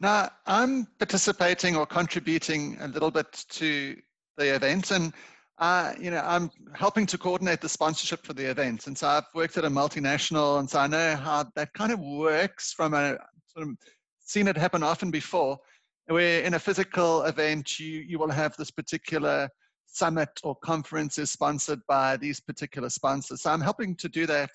Now, 0.00 0.30
I'm 0.46 0.86
participating 0.98 1.76
or 1.76 1.86
contributing 1.86 2.76
a 2.80 2.88
little 2.88 3.10
bit 3.10 3.44
to 3.50 3.96
the 4.36 4.54
event, 4.54 4.90
and 4.90 5.12
uh, 5.58 5.92
you 6.00 6.10
know, 6.10 6.22
I'm 6.24 6.50
helping 6.74 7.04
to 7.06 7.18
coordinate 7.18 7.60
the 7.60 7.68
sponsorship 7.68 8.24
for 8.24 8.32
the 8.32 8.48
event. 8.48 8.86
And 8.86 8.96
so 8.96 9.08
I've 9.08 9.24
worked 9.34 9.56
at 9.56 9.64
a 9.64 9.70
multinational, 9.70 10.60
and 10.60 10.70
so 10.70 10.78
I 10.78 10.86
know 10.86 11.16
how 11.16 11.50
that 11.56 11.72
kind 11.74 11.90
of 11.90 11.98
works 11.98 12.72
from 12.72 12.94
a 12.94 13.18
sort 13.46 13.68
of 13.68 13.76
seen 14.20 14.46
it 14.46 14.56
happen 14.56 14.82
often 14.82 15.10
before, 15.10 15.58
where 16.06 16.42
in 16.42 16.54
a 16.54 16.58
physical 16.58 17.22
event, 17.22 17.80
you, 17.80 18.04
you 18.06 18.18
will 18.18 18.30
have 18.30 18.56
this 18.56 18.70
particular 18.70 19.48
summit 19.86 20.28
or 20.44 20.54
conference 20.56 21.18
is 21.18 21.30
sponsored 21.30 21.80
by 21.88 22.16
these 22.16 22.38
particular 22.38 22.90
sponsors. 22.90 23.42
So 23.42 23.50
I'm 23.50 23.60
helping 23.60 23.96
to 23.96 24.08
do 24.08 24.26
that 24.26 24.50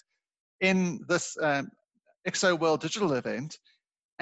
in 0.62 1.02
this 1.10 1.36
um, 1.42 1.70
EXO 2.28 2.58
World 2.58 2.82
Digital 2.82 3.14
event. 3.14 3.58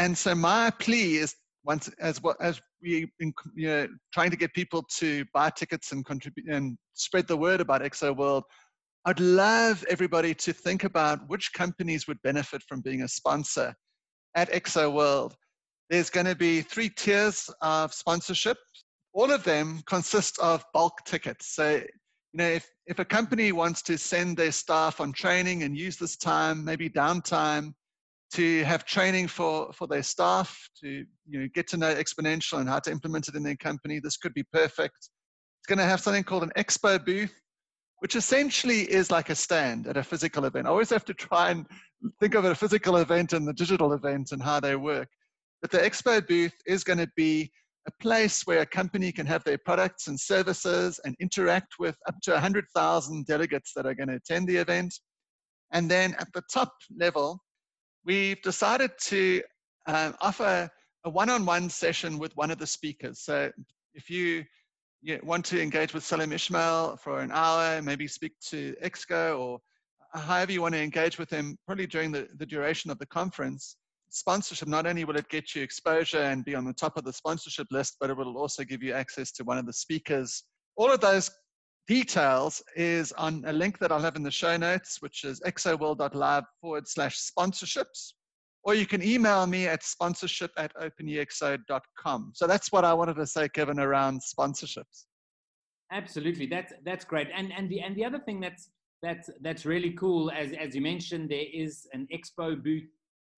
And 0.02 0.18
so 0.18 0.34
my 0.34 0.72
plea 0.80 1.18
is 1.18 1.36
once 1.64 1.88
as 2.00 2.24
well 2.24 2.36
as 2.42 2.60
we 2.82 3.08
you 3.20 3.34
know 3.56 3.88
trying 4.12 4.32
to 4.32 4.36
get 4.36 4.52
people 4.56 4.84
to 4.98 5.24
buy 5.32 5.52
tickets 5.52 5.92
and 5.92 6.04
contribute 6.04 6.48
and 6.50 6.76
spread 6.96 7.28
the 7.28 7.38
word 7.38 7.62
about 7.62 7.82
Exo 7.82 8.18
World, 8.18 8.44
I'd 9.06 9.20
love 9.20 9.86
everybody 9.88 10.34
to 10.34 10.54
think 10.54 10.86
about 10.86 11.20
which 11.30 11.54
companies 11.54 12.08
would 12.08 12.20
benefit 12.24 12.64
from 12.68 12.82
being 12.82 13.04
a 13.04 13.08
sponsor 13.08 13.76
at 14.34 14.52
Exo 14.52 14.92
World. 14.92 15.36
There's 15.92 16.10
going 16.10 16.26
to 16.26 16.36
be 16.36 16.62
three 16.62 16.90
tiers 16.90 17.48
of 17.62 17.94
sponsorship. 17.94 18.58
All 19.14 19.32
of 19.32 19.44
them 19.44 19.84
consist 19.86 20.40
of 20.40 20.66
bulk 20.74 21.06
tickets. 21.06 21.54
So, 21.54 21.76
you 21.76 21.84
know, 22.34 22.50
if, 22.50 22.68
if 22.88 22.98
a 22.98 23.06
company 23.06 23.52
wants 23.52 23.84
to 23.84 24.00
send 24.00 24.36
their 24.36 24.52
staff 24.52 25.00
on 25.00 25.14
training 25.14 25.62
and 25.62 25.78
use 25.78 25.98
this 25.98 26.18
time, 26.18 26.66
maybe 26.66 26.90
downtime, 26.90 27.76
to 28.34 28.64
have 28.64 28.86
training 28.86 29.28
for, 29.28 29.72
for 29.74 29.88
their 29.88 30.04
staff, 30.04 30.58
to 30.80 31.06
you 31.28 31.40
know, 31.40 31.48
get 31.54 31.68
to 31.68 31.78
know 31.78 31.94
Exponential 31.94 32.60
and 32.60 32.70
how 32.70 32.80
to 32.80 32.92
implement 32.92 33.28
it 33.28 33.36
in 33.36 33.44
their 33.44 33.58
company. 33.58 34.00
This 34.00 34.18
could 34.18 34.34
be 34.34 34.44
perfect. 34.54 34.96
It's 34.98 35.68
going 35.68 35.80
to 35.80 35.86
have 35.86 36.00
something 36.00 36.24
called 36.24 36.44
an 36.44 36.52
expo 36.58 37.04
booth, 37.04 37.34
which 38.00 38.16
essentially 38.16 38.82
is 38.82 39.12
like 39.12 39.30
a 39.30 39.36
stand 39.36 39.88
at 39.88 39.98
a 39.98 40.04
physical 40.04 40.46
event. 40.46 40.66
I 40.66 40.70
always 40.70 40.90
have 40.90 41.06
to 41.06 41.14
try 41.14 41.52
and 41.52 41.66
think 42.20 42.36
of 42.36 42.46
a 42.46 42.56
physical 42.56 42.98
event 42.98 43.34
and 43.34 43.48
the 43.48 43.54
digital 43.54 43.94
event 43.94 44.32
and 44.32 44.42
how 44.42 44.60
they 44.60 44.76
work. 44.76 45.10
But 45.62 45.72
the 45.72 45.80
expo 45.80 46.26
booth 46.26 46.56
is 46.66 46.84
going 46.84 47.00
to 47.00 47.10
be 47.16 47.52
a 47.88 47.92
place 48.02 48.44
where 48.46 48.62
a 48.62 48.66
company 48.66 49.12
can 49.12 49.26
have 49.26 49.44
their 49.44 49.58
products 49.58 50.08
and 50.08 50.20
services 50.20 51.00
and 51.04 51.16
interact 51.20 51.76
with 51.80 51.96
up 52.08 52.16
to 52.24 52.32
100,000 52.32 53.26
delegates 53.26 53.74
that 53.76 53.86
are 53.86 53.96
going 53.96 54.10
to 54.10 54.16
attend 54.16 54.48
the 54.48 54.58
event. 54.58 54.94
And 55.74 55.90
then 55.90 56.16
at 56.20 56.28
the 56.34 56.44
top 56.52 56.72
level, 56.98 57.40
we've 58.06 58.42
decided 58.42 58.92
to 59.00 59.42
um, 59.88 60.16
offer 60.22 60.70
a 61.04 61.10
one-on-one 61.10 61.70
session 61.70 62.18
with 62.18 62.36
one 62.36 62.52
of 62.52 62.60
the 62.60 62.68
speakers. 62.68 63.20
So 63.20 63.52
if 63.94 64.10
you, 64.10 64.44
you 65.02 65.20
want 65.24 65.46
to 65.46 65.62
engage 65.62 65.94
with 65.94 66.04
Salim 66.04 66.32
Ismail 66.32 66.98
for 66.98 67.22
an 67.22 67.32
hour, 67.32 67.82
maybe 67.82 68.08
speak 68.08 68.34
to 68.50 68.76
Exco 68.84 69.40
or 69.40 69.60
however 70.14 70.52
you 70.52 70.62
want 70.62 70.76
to 70.76 70.82
engage 70.82 71.18
with 71.18 71.30
him, 71.30 71.58
probably 71.66 71.88
during 71.88 72.12
the, 72.12 72.28
the 72.38 72.46
duration 72.46 72.92
of 72.92 73.00
the 73.00 73.06
conference, 73.06 73.78
sponsorship, 74.10 74.68
not 74.68 74.86
only 74.86 75.06
will 75.06 75.16
it 75.16 75.30
get 75.30 75.56
you 75.56 75.64
exposure 75.64 76.22
and 76.22 76.46
be 76.46 76.54
on 76.54 76.66
the 76.66 76.74
top 76.74 76.98
of 76.98 77.04
the 77.04 77.14
sponsorship 77.14 77.68
list, 77.72 77.96
but 78.00 78.10
it 78.10 78.18
will 78.18 78.38
also 78.38 78.64
give 78.64 78.84
you 78.84 78.94
access 78.94 79.32
to 79.32 79.44
one 79.44 79.58
of 79.58 79.66
the 79.66 79.74
speakers. 79.74 80.44
All 80.76 80.92
of 80.92 81.00
those 81.00 81.32
details 81.88 82.62
is 82.76 83.12
on 83.14 83.44
a 83.46 83.54
link 83.54 83.80
that 83.80 83.92
I'll 83.92 84.02
have 84.02 84.16
in 84.16 84.24
the 84.24 84.32
show 84.32 84.58
notes, 84.58 85.02
which 85.02 85.24
is 85.24 85.40
exoworld.live 85.42 86.44
forward 86.60 86.88
slash 86.88 87.20
sponsorships. 87.20 88.14
Or 88.64 88.76
you 88.76 88.86
can 88.86 89.02
email 89.02 89.48
me 89.48 89.68
at 89.68 89.84
sponsorship 89.84 90.52
at 90.58 90.72
openexo.com. 90.76 92.32
So 92.36 92.46
that's 92.46 92.72
what 92.72 92.86
I 92.86 92.94
wanted 92.94 93.16
to 93.16 93.26
say, 93.26 93.50
Kevin, 93.50 93.80
around 93.80 94.22
sponsorships. 94.22 95.06
Absolutely. 95.92 96.46
That's 96.46 96.72
that's 96.86 97.04
great. 97.04 97.28
And 97.36 97.52
and 97.52 97.70
the 97.70 97.82
and 97.82 97.96
the 97.96 98.06
other 98.06 98.20
thing 98.20 98.40
that's 98.40 98.70
that's 99.02 99.30
that's 99.42 99.66
really 99.66 99.92
cool, 99.92 100.32
as 100.32 100.54
as 100.54 100.76
you 100.76 100.82
mentioned, 100.82 101.30
there 101.30 101.46
is 101.52 101.88
an 101.92 102.08
expo 102.14 102.62
booth 102.64 102.88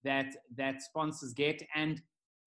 that 0.03 0.27
that 0.57 0.81
sponsors 0.81 1.33
get. 1.33 1.61
And 1.75 2.01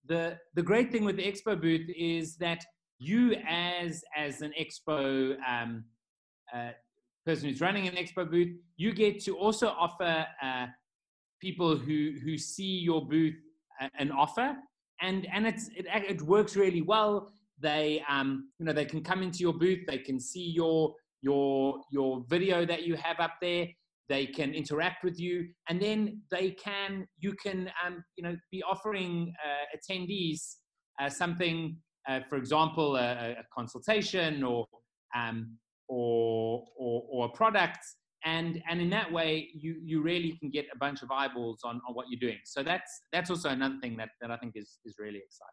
the 0.06 0.38
the 0.54 0.62
great 0.62 0.92
thing 0.92 1.04
with 1.04 1.16
the 1.16 1.24
expo 1.24 1.60
booth 1.60 1.88
is 1.96 2.36
that 2.36 2.64
you 2.98 3.34
as 3.48 4.02
as 4.16 4.42
an 4.42 4.52
expo 4.58 5.36
um, 5.46 5.84
uh, 6.54 6.70
person 7.24 7.48
who's 7.48 7.60
running 7.60 7.88
an 7.88 7.94
expo 7.94 8.30
booth, 8.30 8.56
you 8.76 8.92
get 8.92 9.22
to 9.24 9.36
also 9.36 9.68
offer 9.68 10.26
uh, 10.42 10.66
people 11.40 11.76
who 11.76 12.14
who 12.24 12.38
see 12.38 12.78
your 12.78 13.06
booth 13.06 13.34
an 13.98 14.10
offer, 14.10 14.56
and 15.00 15.26
and 15.32 15.46
it's 15.46 15.68
it, 15.76 15.86
it 15.86 16.22
works 16.22 16.56
really 16.56 16.82
well. 16.82 17.30
They 17.58 18.02
um, 18.08 18.50
you 18.58 18.66
know 18.66 18.72
they 18.72 18.84
can 18.84 19.02
come 19.02 19.22
into 19.22 19.40
your 19.40 19.52
booth, 19.52 19.80
they 19.86 19.98
can 19.98 20.18
see 20.20 20.50
your 20.50 20.94
your 21.22 21.80
your 21.90 22.24
video 22.28 22.64
that 22.64 22.84
you 22.84 22.96
have 22.96 23.20
up 23.20 23.34
there. 23.40 23.66
They 24.08 24.26
can 24.26 24.54
interact 24.54 25.02
with 25.02 25.18
you, 25.18 25.48
and 25.68 25.82
then 25.82 26.22
they 26.30 26.52
can 26.52 27.06
you 27.18 27.34
can 27.42 27.70
um, 27.84 28.04
you 28.16 28.22
know 28.22 28.36
be 28.50 28.62
offering 28.62 29.32
uh, 29.44 29.76
attendees 29.76 30.56
uh, 31.00 31.10
something 31.10 31.76
uh, 32.08 32.20
for 32.28 32.36
example, 32.36 32.96
a, 32.96 33.32
a 33.32 33.44
consultation 33.54 34.42
or, 34.42 34.66
um, 35.14 35.56
or, 35.88 36.64
or, 36.76 37.04
or, 37.10 37.26
a 37.26 37.28
product. 37.30 37.78
And, 38.25 38.62
and 38.68 38.80
in 38.80 38.90
that 38.90 39.10
way, 39.10 39.48
you, 39.54 39.76
you 39.82 40.02
really 40.02 40.36
can 40.40 40.50
get 40.50 40.66
a 40.75 40.78
bunch 40.78 41.02
of 41.02 41.10
eyeballs 41.10 41.60
on, 41.64 41.80
on 41.88 41.94
what 41.94 42.06
you're 42.10 42.20
doing. 42.20 42.38
So 42.44 42.62
that's, 42.62 43.02
that's 43.12 43.30
also 43.30 43.50
another 43.50 43.76
thing 43.80 43.96
that, 43.98 44.10
that 44.20 44.30
I 44.30 44.36
think 44.36 44.54
is, 44.56 44.78
is 44.84 44.96
really 44.98 45.18
exciting. 45.18 45.52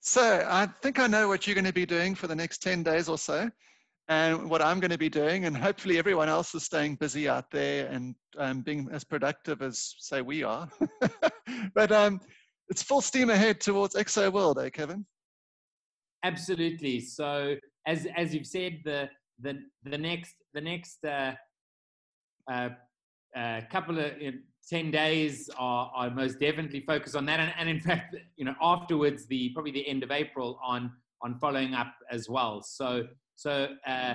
So 0.00 0.46
I 0.48 0.66
think 0.82 0.98
I 0.98 1.06
know 1.06 1.28
what 1.28 1.46
you're 1.46 1.54
going 1.54 1.64
to 1.64 1.72
be 1.72 1.86
doing 1.86 2.14
for 2.14 2.26
the 2.26 2.36
next 2.36 2.58
10 2.62 2.82
days 2.82 3.08
or 3.08 3.18
so 3.18 3.50
and 4.08 4.50
what 4.50 4.60
I'm 4.60 4.78
going 4.78 4.90
to 4.90 4.98
be 4.98 5.08
doing. 5.08 5.46
And 5.46 5.56
hopefully 5.56 5.98
everyone 5.98 6.28
else 6.28 6.54
is 6.54 6.62
staying 6.62 6.96
busy 6.96 7.28
out 7.28 7.50
there 7.50 7.88
and 7.88 8.14
um, 8.38 8.60
being 8.60 8.88
as 8.92 9.02
productive 9.02 9.62
as, 9.62 9.94
say, 9.98 10.20
we 10.20 10.42
are. 10.42 10.68
but 11.74 11.90
um, 11.90 12.20
it's 12.68 12.82
full 12.82 13.00
steam 13.00 13.30
ahead 13.30 13.60
towards 13.60 13.94
EXO 13.94 14.32
World, 14.32 14.58
eh, 14.58 14.68
Kevin? 14.68 15.06
Absolutely. 16.24 17.00
So 17.00 17.56
as 17.86 18.06
as 18.16 18.34
you've 18.34 18.46
said, 18.46 18.80
the 18.84 19.08
the 19.40 19.60
the 19.84 19.98
next 19.98 20.34
the 20.54 20.60
next 20.60 21.04
uh, 21.04 21.34
uh, 22.50 22.70
uh, 23.36 23.60
couple 23.70 23.98
of 23.98 24.12
ten 24.68 24.90
days 24.90 25.50
are, 25.58 25.92
are 25.94 26.10
most 26.10 26.40
definitely 26.40 26.80
focused 26.80 27.14
on 27.14 27.26
that, 27.26 27.40
and, 27.40 27.52
and 27.58 27.68
in 27.68 27.80
fact, 27.80 28.16
you 28.36 28.46
know, 28.46 28.54
afterwards, 28.62 29.26
the 29.26 29.50
probably 29.50 29.70
the 29.70 29.86
end 29.86 30.02
of 30.02 30.10
April 30.10 30.58
on 30.64 30.90
on 31.22 31.38
following 31.38 31.74
up 31.74 31.94
as 32.10 32.28
well. 32.28 32.62
So 32.62 33.06
so 33.36 33.68
uh, 33.86 34.14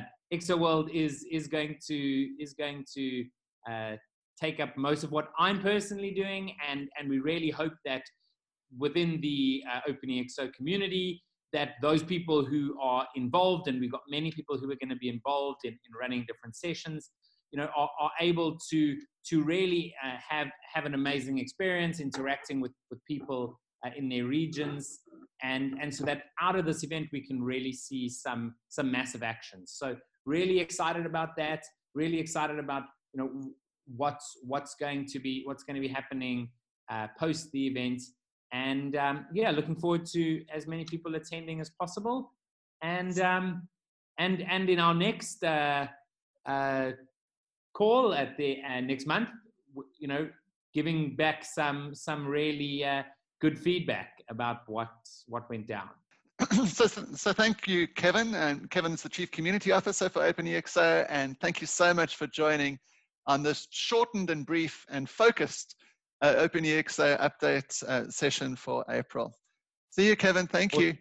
World 0.58 0.90
is 0.92 1.26
is 1.32 1.48
going 1.48 1.78
to 1.88 2.30
is 2.40 2.54
going 2.54 2.86
to 2.96 3.26
uh, 3.70 3.96
take 4.42 4.60
up 4.60 4.76
most 4.78 5.04
of 5.04 5.12
what 5.12 5.30
I'm 5.38 5.62
personally 5.62 6.12
doing, 6.12 6.56
and 6.68 6.90
and 6.98 7.08
we 7.08 7.20
really 7.20 7.52
hope 7.52 7.74
that 7.86 8.02
within 8.78 9.22
the 9.22 9.64
uh, 9.72 9.92
OpenEXO 9.92 10.54
community 10.54 11.24
that 11.54 11.74
those 11.82 12.04
people 12.04 12.46
who 12.46 12.78
are 12.80 13.08
involved, 13.16 13.68
and 13.68 13.80
we've 13.80 13.92
got 13.92 14.02
many 14.10 14.32
people 14.32 14.58
who 14.58 14.66
are 14.72 14.76
going 14.76 14.90
to 14.90 14.96
be 14.96 15.10
involved 15.10 15.62
in, 15.64 15.72
in 15.72 15.92
running 16.00 16.26
different 16.28 16.56
sessions, 16.56 17.12
you 17.52 17.60
know, 17.60 17.70
are, 17.76 17.90
are 18.00 18.12
able 18.20 18.58
to 18.70 18.96
to 19.28 19.44
really 19.44 19.94
uh, 20.04 20.18
have 20.28 20.48
have 20.74 20.86
an 20.86 20.94
amazing 20.94 21.40
experience 21.40 22.00
interacting 22.00 22.62
with 22.62 22.72
with 22.92 23.04
people 23.06 23.60
uh, 23.86 23.90
in 23.98 24.10
their 24.10 24.26
regions, 24.26 25.00
and 25.42 25.74
and 25.82 25.94
so 25.94 26.06
that 26.06 26.24
out 26.40 26.56
of 26.56 26.66
this 26.66 26.84
event 26.84 27.08
we 27.12 27.26
can 27.26 27.42
really 27.42 27.74
see 27.74 28.10
some 28.10 28.54
some 28.70 28.92
massive 28.92 29.24
actions. 29.24 29.74
So 29.76 29.96
really 30.26 30.60
excited 30.60 31.06
about 31.06 31.36
that. 31.38 31.64
Really 31.96 32.20
excited 32.20 32.60
about 32.60 32.84
you 33.14 33.24
know 33.24 33.52
what's 33.98 34.38
what's 34.44 34.76
going 34.76 35.06
to 35.08 35.20
be 35.20 35.42
what's 35.46 35.64
going 35.64 35.76
to 35.76 35.82
be 35.82 35.88
happening 35.88 36.50
uh, 36.90 37.08
post 37.20 37.52
the 37.52 37.68
event 37.68 38.02
and 38.52 38.96
um, 38.96 39.26
yeah, 39.34 39.52
looking 39.52 39.76
forward 39.76 40.06
to 40.08 40.44
as 40.54 40.68
many 40.68 40.86
people 40.86 41.16
attending 41.16 41.60
as 41.60 41.70
possible. 41.70 42.34
And 42.82 43.20
um, 43.20 43.68
and 44.18 44.42
and 44.50 44.70
in 44.70 44.80
our 44.80 44.94
next 44.94 45.44
uh, 45.44 45.88
uh, 46.46 46.92
call 47.74 48.14
at 48.14 48.38
the 48.38 48.62
uh, 48.68 48.82
next 48.82 49.06
month, 49.06 49.30
you 49.98 50.08
know, 50.08 50.30
giving 50.74 51.16
back 51.16 51.46
some 51.46 51.94
some 51.94 52.28
really 52.28 52.84
uh, 52.84 53.04
good 53.42 53.58
feedback 53.58 54.24
about 54.30 54.68
what 54.68 54.92
what 55.28 55.50
went 55.50 55.68
down. 55.68 55.90
so, 56.68 56.88
so 56.88 57.34
thank 57.34 57.68
you, 57.68 57.88
Kevin. 57.88 58.34
And 58.34 58.70
Kevin 58.72 58.94
is 58.94 59.04
the 59.04 59.10
Chief 59.10 59.30
Community 59.30 59.74
Officer 59.74 60.08
for 60.08 60.22
OpenEXO. 60.22 61.06
And 61.10 61.38
thank 61.42 61.60
you 61.60 61.68
so 61.68 61.94
much 61.94 62.16
for 62.16 62.28
joining 62.28 62.80
on 63.28 63.44
this 63.44 63.68
shortened 63.72 64.30
and 64.30 64.46
brief 64.46 64.86
and 64.90 65.10
focused 65.10 65.76
uh, 66.22 66.48
OpenEXO 66.48 67.20
update 67.20 67.84
uh, 67.84 68.10
session 68.10 68.56
for 68.56 68.86
April. 68.90 69.34
See 69.92 70.08
you, 70.08 70.16
Kevin. 70.16 70.48
Thank 70.48 70.78
you. 70.78 70.94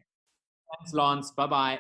Thanks, 0.79 0.93
Lance. 0.93 1.33
Bye 1.33 1.47
bye. 1.47 1.79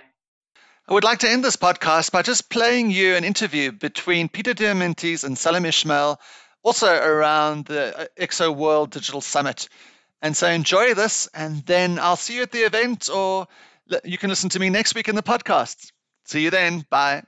I 0.88 0.94
would 0.94 1.04
like 1.04 1.18
to 1.18 1.30
end 1.30 1.44
this 1.44 1.56
podcast 1.56 2.12
by 2.12 2.22
just 2.22 2.48
playing 2.48 2.90
you 2.90 3.14
an 3.14 3.24
interview 3.24 3.72
between 3.72 4.28
Peter 4.28 4.54
Diamandis 4.54 5.24
and 5.24 5.36
Salim 5.36 5.66
Ismail, 5.66 6.18
also 6.62 6.90
around 6.94 7.66
the 7.66 7.98
uh, 7.98 8.06
EXO 8.18 8.54
World 8.56 8.90
Digital 8.90 9.20
Summit. 9.20 9.68
And 10.22 10.36
so 10.36 10.48
enjoy 10.48 10.94
this, 10.94 11.28
and 11.34 11.64
then 11.66 11.98
I'll 11.98 12.16
see 12.16 12.36
you 12.36 12.42
at 12.42 12.52
the 12.52 12.60
event, 12.60 13.10
or 13.10 13.46
you 14.02 14.18
can 14.18 14.30
listen 14.30 14.50
to 14.50 14.58
me 14.58 14.70
next 14.70 14.94
week 14.94 15.08
in 15.08 15.14
the 15.14 15.22
podcast. 15.22 15.92
See 16.24 16.42
you 16.42 16.50
then. 16.50 16.84
Bye. 16.90 17.22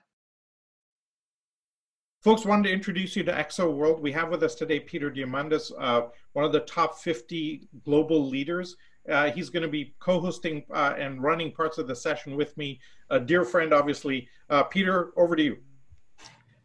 Folks, 2.20 2.44
wanted 2.44 2.68
to 2.68 2.74
introduce 2.74 3.16
you 3.16 3.22
to 3.22 3.32
EXO 3.32 3.74
World. 3.74 4.02
We 4.02 4.12
have 4.12 4.28
with 4.28 4.42
us 4.42 4.54
today 4.54 4.78
Peter 4.78 5.10
Diamandis, 5.10 5.72
uh, 5.78 6.08
one 6.34 6.44
of 6.44 6.52
the 6.52 6.60
top 6.60 6.98
50 6.98 7.66
global 7.82 8.28
leaders. 8.28 8.76
Uh, 9.10 9.30
he's 9.30 9.48
going 9.48 9.62
to 9.62 9.70
be 9.70 9.94
co-hosting 10.00 10.62
uh, 10.70 10.92
and 10.98 11.22
running 11.22 11.50
parts 11.50 11.78
of 11.78 11.86
the 11.86 11.96
session 11.96 12.36
with 12.36 12.54
me. 12.58 12.78
A 13.08 13.18
dear 13.18 13.42
friend, 13.42 13.72
obviously. 13.72 14.28
Uh, 14.50 14.62
Peter, 14.64 15.12
over 15.16 15.34
to 15.34 15.42
you. 15.42 15.56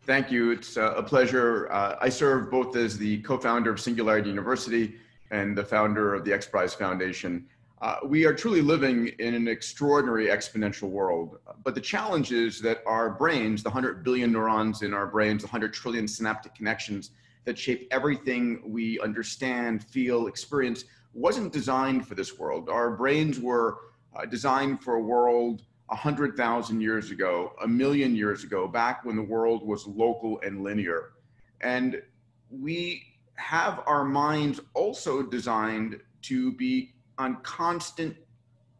Thank 0.02 0.30
you. 0.30 0.52
It's 0.52 0.76
uh, 0.76 0.94
a 0.98 1.02
pleasure. 1.02 1.72
Uh, 1.72 1.96
I 2.02 2.10
serve 2.10 2.52
both 2.52 2.76
as 2.76 2.98
the 2.98 3.22
co-founder 3.22 3.72
of 3.72 3.80
Singularity 3.80 4.28
University 4.28 4.96
and 5.32 5.58
the 5.58 5.64
founder 5.64 6.14
of 6.14 6.26
the 6.26 6.34
X 6.34 6.48
Prize 6.48 6.74
Foundation. 6.74 7.48
Uh, 7.86 8.00
we 8.04 8.26
are 8.26 8.34
truly 8.34 8.64
living 8.64 9.10
in 9.20 9.36
an 9.36 9.48
extraordinary 9.48 10.26
exponential 10.26 10.90
world. 10.90 11.38
But 11.64 11.76
the 11.76 11.82
challenge 11.82 12.32
is 12.32 12.60
that 12.62 12.82
our 12.88 13.12
brains, 13.12 13.62
the 13.62 13.70
100 13.70 14.04
billion 14.04 14.32
neurons 14.32 14.82
in 14.82 14.92
our 14.92 15.06
brains, 15.06 15.44
the 15.44 15.48
100 15.48 15.72
trillion 15.72 16.08
synaptic 16.08 16.56
connections 16.56 17.12
that 17.44 17.60
shape 17.60 17.88
everything 17.92 18.64
we 18.66 19.00
understand, 19.02 19.84
feel, 19.84 20.26
experience, 20.26 20.86
wasn't 21.14 21.54
designed 21.54 22.08
for 22.08 22.16
this 22.16 22.40
world. 22.40 22.70
Our 22.70 22.90
brains 22.90 23.40
were 23.40 23.78
uh, 24.16 24.26
designed 24.26 24.82
for 24.82 24.96
a 24.96 25.02
world 25.02 25.62
100,000 25.86 26.82
years 26.82 27.12
ago, 27.12 27.54
a 27.62 27.68
million 27.68 28.16
years 28.16 28.44
ago, 28.44 28.68
back 28.68 29.06
when 29.06 29.16
the 29.16 29.22
world 29.22 29.64
was 29.64 29.86
local 29.86 30.42
and 30.44 30.64
linear. 30.64 31.12
And 31.62 32.02
we 32.50 33.04
have 33.36 33.84
our 33.86 34.04
minds 34.04 34.60
also 34.74 35.22
designed 35.22 36.02
to 36.24 36.52
be 36.54 36.95
on 37.18 37.38
constant 37.42 38.16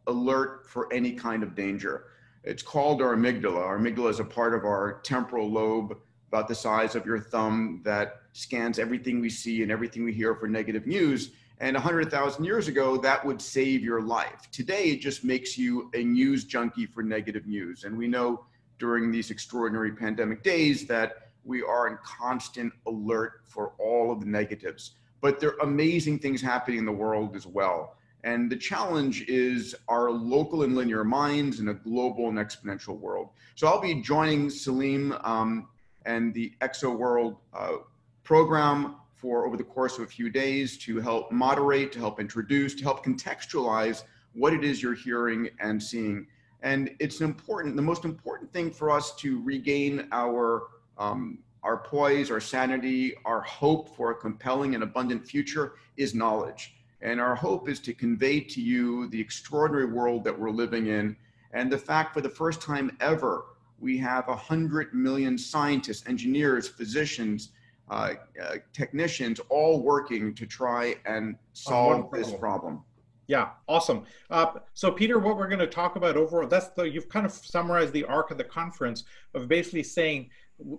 alert 0.06 0.66
for 0.68 0.92
any 0.92 1.12
kind 1.12 1.42
of 1.42 1.54
danger. 1.54 2.04
It's 2.44 2.62
called 2.62 3.02
our 3.02 3.16
amygdala. 3.16 3.58
Our 3.58 3.78
amygdala 3.78 4.10
is 4.10 4.20
a 4.20 4.24
part 4.24 4.54
of 4.54 4.64
our 4.64 5.00
temporal 5.02 5.50
lobe, 5.50 5.96
about 6.28 6.48
the 6.48 6.54
size 6.54 6.94
of 6.94 7.06
your 7.06 7.20
thumb, 7.20 7.80
that 7.84 8.22
scans 8.32 8.78
everything 8.78 9.20
we 9.20 9.30
see 9.30 9.62
and 9.62 9.70
everything 9.70 10.04
we 10.04 10.12
hear 10.12 10.34
for 10.34 10.48
negative 10.48 10.86
news. 10.86 11.30
And 11.58 11.74
100,000 11.74 12.44
years 12.44 12.68
ago, 12.68 12.98
that 12.98 13.24
would 13.24 13.40
save 13.40 13.82
your 13.82 14.02
life. 14.02 14.48
Today, 14.52 14.90
it 14.90 15.00
just 15.00 15.24
makes 15.24 15.56
you 15.56 15.90
a 15.94 16.04
news 16.04 16.44
junkie 16.44 16.86
for 16.86 17.02
negative 17.02 17.46
news. 17.46 17.84
And 17.84 17.96
we 17.96 18.06
know 18.06 18.44
during 18.78 19.10
these 19.10 19.30
extraordinary 19.30 19.92
pandemic 19.92 20.42
days 20.42 20.86
that 20.86 21.30
we 21.44 21.62
are 21.62 21.86
in 21.86 21.96
constant 22.04 22.72
alert 22.86 23.40
for 23.44 23.72
all 23.78 24.12
of 24.12 24.20
the 24.20 24.26
negatives. 24.26 24.92
But 25.20 25.40
there 25.40 25.50
are 25.50 25.60
amazing 25.60 26.18
things 26.18 26.42
happening 26.42 26.80
in 26.80 26.84
the 26.84 26.92
world 26.92 27.34
as 27.34 27.46
well. 27.46 27.96
And 28.26 28.50
the 28.50 28.56
challenge 28.56 29.22
is 29.28 29.76
our 29.86 30.10
local 30.10 30.64
and 30.64 30.74
linear 30.74 31.04
minds 31.04 31.60
in 31.60 31.68
a 31.68 31.74
global 31.74 32.28
and 32.28 32.36
exponential 32.36 32.98
world. 32.98 33.28
So 33.54 33.68
I'll 33.68 33.80
be 33.80 34.02
joining 34.02 34.50
Salim 34.50 35.12
um, 35.22 35.68
and 36.06 36.34
the 36.34 36.52
EXO 36.60 36.98
World 36.98 37.36
uh, 37.54 37.76
program 38.24 38.96
for 39.14 39.46
over 39.46 39.56
the 39.56 39.62
course 39.62 39.96
of 39.96 40.02
a 40.02 40.08
few 40.08 40.28
days 40.28 40.76
to 40.78 41.00
help 41.00 41.30
moderate, 41.30 41.92
to 41.92 42.00
help 42.00 42.18
introduce, 42.18 42.74
to 42.74 42.82
help 42.82 43.04
contextualize 43.04 44.02
what 44.32 44.52
it 44.52 44.64
is 44.64 44.82
you're 44.82 44.92
hearing 44.92 45.48
and 45.60 45.80
seeing. 45.80 46.26
And 46.62 46.96
it's 46.98 47.20
important, 47.20 47.76
the 47.76 47.82
most 47.82 48.04
important 48.04 48.52
thing 48.52 48.72
for 48.72 48.90
us 48.90 49.14
to 49.16 49.40
regain 49.44 50.08
our 50.10 50.64
um, 50.98 51.38
our 51.62 51.76
poise, 51.76 52.30
our 52.30 52.40
sanity, 52.40 53.14
our 53.24 53.40
hope 53.40 53.96
for 53.96 54.12
a 54.12 54.14
compelling 54.14 54.74
and 54.74 54.84
abundant 54.84 55.26
future 55.26 55.74
is 55.96 56.14
knowledge. 56.14 56.75
And 57.06 57.20
our 57.20 57.36
hope 57.36 57.68
is 57.68 57.78
to 57.80 57.94
convey 57.94 58.40
to 58.40 58.60
you 58.60 59.06
the 59.10 59.20
extraordinary 59.20 59.86
world 59.86 60.24
that 60.24 60.36
we're 60.36 60.50
living 60.50 60.88
in 60.88 61.16
and 61.52 61.70
the 61.70 61.78
fact 61.78 62.12
for 62.12 62.20
the 62.20 62.28
first 62.28 62.60
time 62.60 62.96
ever, 63.00 63.44
we 63.78 63.96
have 63.98 64.26
100 64.26 64.92
million 64.92 65.38
scientists, 65.38 66.04
engineers, 66.08 66.66
physicians, 66.66 67.52
uh, 67.88 68.14
uh, 68.42 68.56
technicians 68.72 69.40
all 69.50 69.80
working 69.80 70.34
to 70.34 70.46
try 70.46 70.96
and 71.06 71.36
solve 71.52 72.10
this 72.10 72.32
problem. 72.32 72.82
Yeah, 73.28 73.50
awesome. 73.68 74.02
Uh, 74.28 74.54
so, 74.74 74.90
Peter, 74.90 75.20
what 75.20 75.36
we're 75.36 75.48
going 75.48 75.60
to 75.60 75.66
talk 75.68 75.94
about 75.94 76.16
overall, 76.16 76.48
that's 76.48 76.68
the, 76.68 76.82
you've 76.82 77.08
kind 77.08 77.24
of 77.24 77.30
summarized 77.30 77.92
the 77.92 78.04
arc 78.04 78.32
of 78.32 78.38
the 78.38 78.44
conference 78.44 79.04
of 79.32 79.46
basically 79.46 79.84
saying 79.84 80.30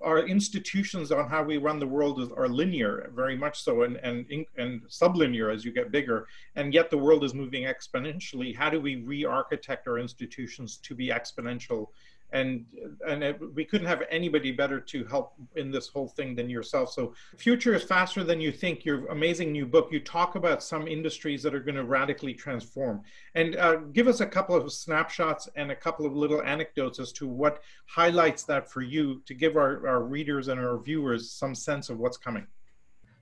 our 0.01 0.25
institutions 0.25 1.11
on 1.11 1.29
how 1.29 1.43
we 1.43 1.57
run 1.57 1.79
the 1.79 1.87
world 1.87 2.31
are 2.35 2.47
linear, 2.47 3.11
very 3.13 3.37
much 3.37 3.61
so, 3.61 3.83
and, 3.83 3.97
and, 3.97 4.25
and 4.57 4.81
sublinear 4.89 5.53
as 5.53 5.63
you 5.63 5.71
get 5.71 5.91
bigger. 5.91 6.27
And 6.55 6.73
yet 6.73 6.89
the 6.89 6.97
world 6.97 7.23
is 7.23 7.33
moving 7.33 7.63
exponentially. 7.63 8.55
How 8.55 8.69
do 8.69 8.81
we 8.81 8.95
re 8.97 9.23
architect 9.23 9.87
our 9.87 9.99
institutions 9.99 10.77
to 10.77 10.95
be 10.95 11.09
exponential 11.09 11.89
and 12.33 12.65
and 13.07 13.23
it, 13.23 13.39
we 13.55 13.63
couldn't 13.63 13.87
have 13.87 14.03
anybody 14.09 14.51
better 14.51 14.79
to 14.79 15.05
help 15.05 15.33
in 15.55 15.71
this 15.71 15.87
whole 15.87 16.09
thing 16.09 16.35
than 16.35 16.49
yourself. 16.49 16.91
So 16.91 17.13
future 17.37 17.73
is 17.73 17.83
faster 17.83 18.23
than 18.23 18.41
you 18.41 18.51
think. 18.51 18.83
Your 18.83 19.07
amazing 19.07 19.51
new 19.51 19.65
book. 19.65 19.89
You 19.91 19.99
talk 19.99 20.35
about 20.35 20.61
some 20.61 20.87
industries 20.87 21.41
that 21.43 21.55
are 21.55 21.59
going 21.59 21.75
to 21.75 21.85
radically 21.85 22.33
transform. 22.33 23.01
And 23.35 23.55
uh, 23.55 23.77
give 23.93 24.07
us 24.07 24.19
a 24.19 24.25
couple 24.25 24.55
of 24.55 24.71
snapshots 24.71 25.47
and 25.55 25.71
a 25.71 25.75
couple 25.75 26.05
of 26.05 26.15
little 26.15 26.41
anecdotes 26.43 26.99
as 26.99 27.11
to 27.13 27.27
what 27.27 27.61
highlights 27.85 28.43
that 28.43 28.69
for 28.69 28.81
you 28.81 29.21
to 29.25 29.33
give 29.33 29.55
our, 29.55 29.87
our 29.87 30.03
readers 30.03 30.49
and 30.49 30.59
our 30.59 30.77
viewers 30.79 31.31
some 31.31 31.55
sense 31.55 31.89
of 31.89 31.97
what's 31.97 32.17
coming. 32.17 32.45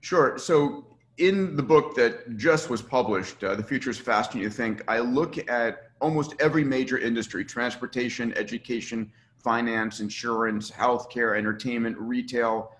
Sure. 0.00 0.36
So 0.38 0.98
in 1.18 1.56
the 1.56 1.62
book 1.62 1.94
that 1.94 2.36
just 2.36 2.68
was 2.70 2.82
published, 2.82 3.42
uh, 3.42 3.54
The 3.54 3.62
Future 3.62 3.90
is 3.90 3.98
Faster 3.98 4.34
Than 4.34 4.42
You 4.42 4.50
Think, 4.50 4.82
I 4.88 4.98
look 4.98 5.48
at 5.48 5.85
almost 6.00 6.34
every 6.40 6.64
major 6.64 6.98
industry 6.98 7.44
transportation, 7.44 8.32
education, 8.36 9.10
finance, 9.36 10.00
insurance, 10.00 10.70
healthcare, 10.70 11.36
entertainment, 11.36 11.96
retail. 11.98 12.72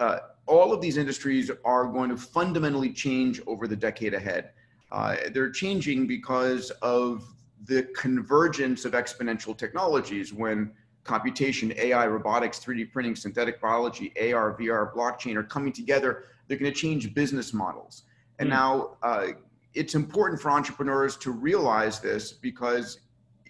Uh, 0.00 0.18
all 0.46 0.72
of 0.72 0.80
these 0.80 0.96
industries 0.96 1.50
are 1.64 1.86
going 1.86 2.10
to 2.10 2.16
fundamentally 2.16 2.92
change 2.92 3.40
over 3.46 3.68
the 3.68 3.76
decade 3.76 4.14
ahead. 4.14 4.50
Uh, 4.90 5.16
they're 5.32 5.50
changing 5.50 6.06
because 6.06 6.70
of 6.82 7.24
the 7.66 7.82
convergence 7.94 8.84
of 8.84 8.92
exponential 8.92 9.56
technologies 9.56 10.32
when 10.32 10.70
computation, 11.04 11.72
AI, 11.76 12.06
robotics, 12.06 12.58
3D 12.58 12.90
printing, 12.90 13.14
synthetic 13.14 13.60
biology, 13.60 14.12
AR, 14.32 14.56
VR, 14.58 14.92
blockchain 14.94 15.36
are 15.36 15.42
coming 15.42 15.72
together 15.72 16.24
they're 16.48 16.58
going 16.58 16.72
to 16.72 16.78
change 16.78 17.14
business 17.14 17.52
models. 17.52 18.02
And 18.38 18.48
mm. 18.48 18.52
now 18.52 18.96
uh, 19.02 19.26
it's 19.74 19.94
important 19.94 20.40
for 20.40 20.50
entrepreneurs 20.50 21.16
to 21.18 21.30
realize 21.30 22.00
this 22.00 22.32
because 22.32 23.00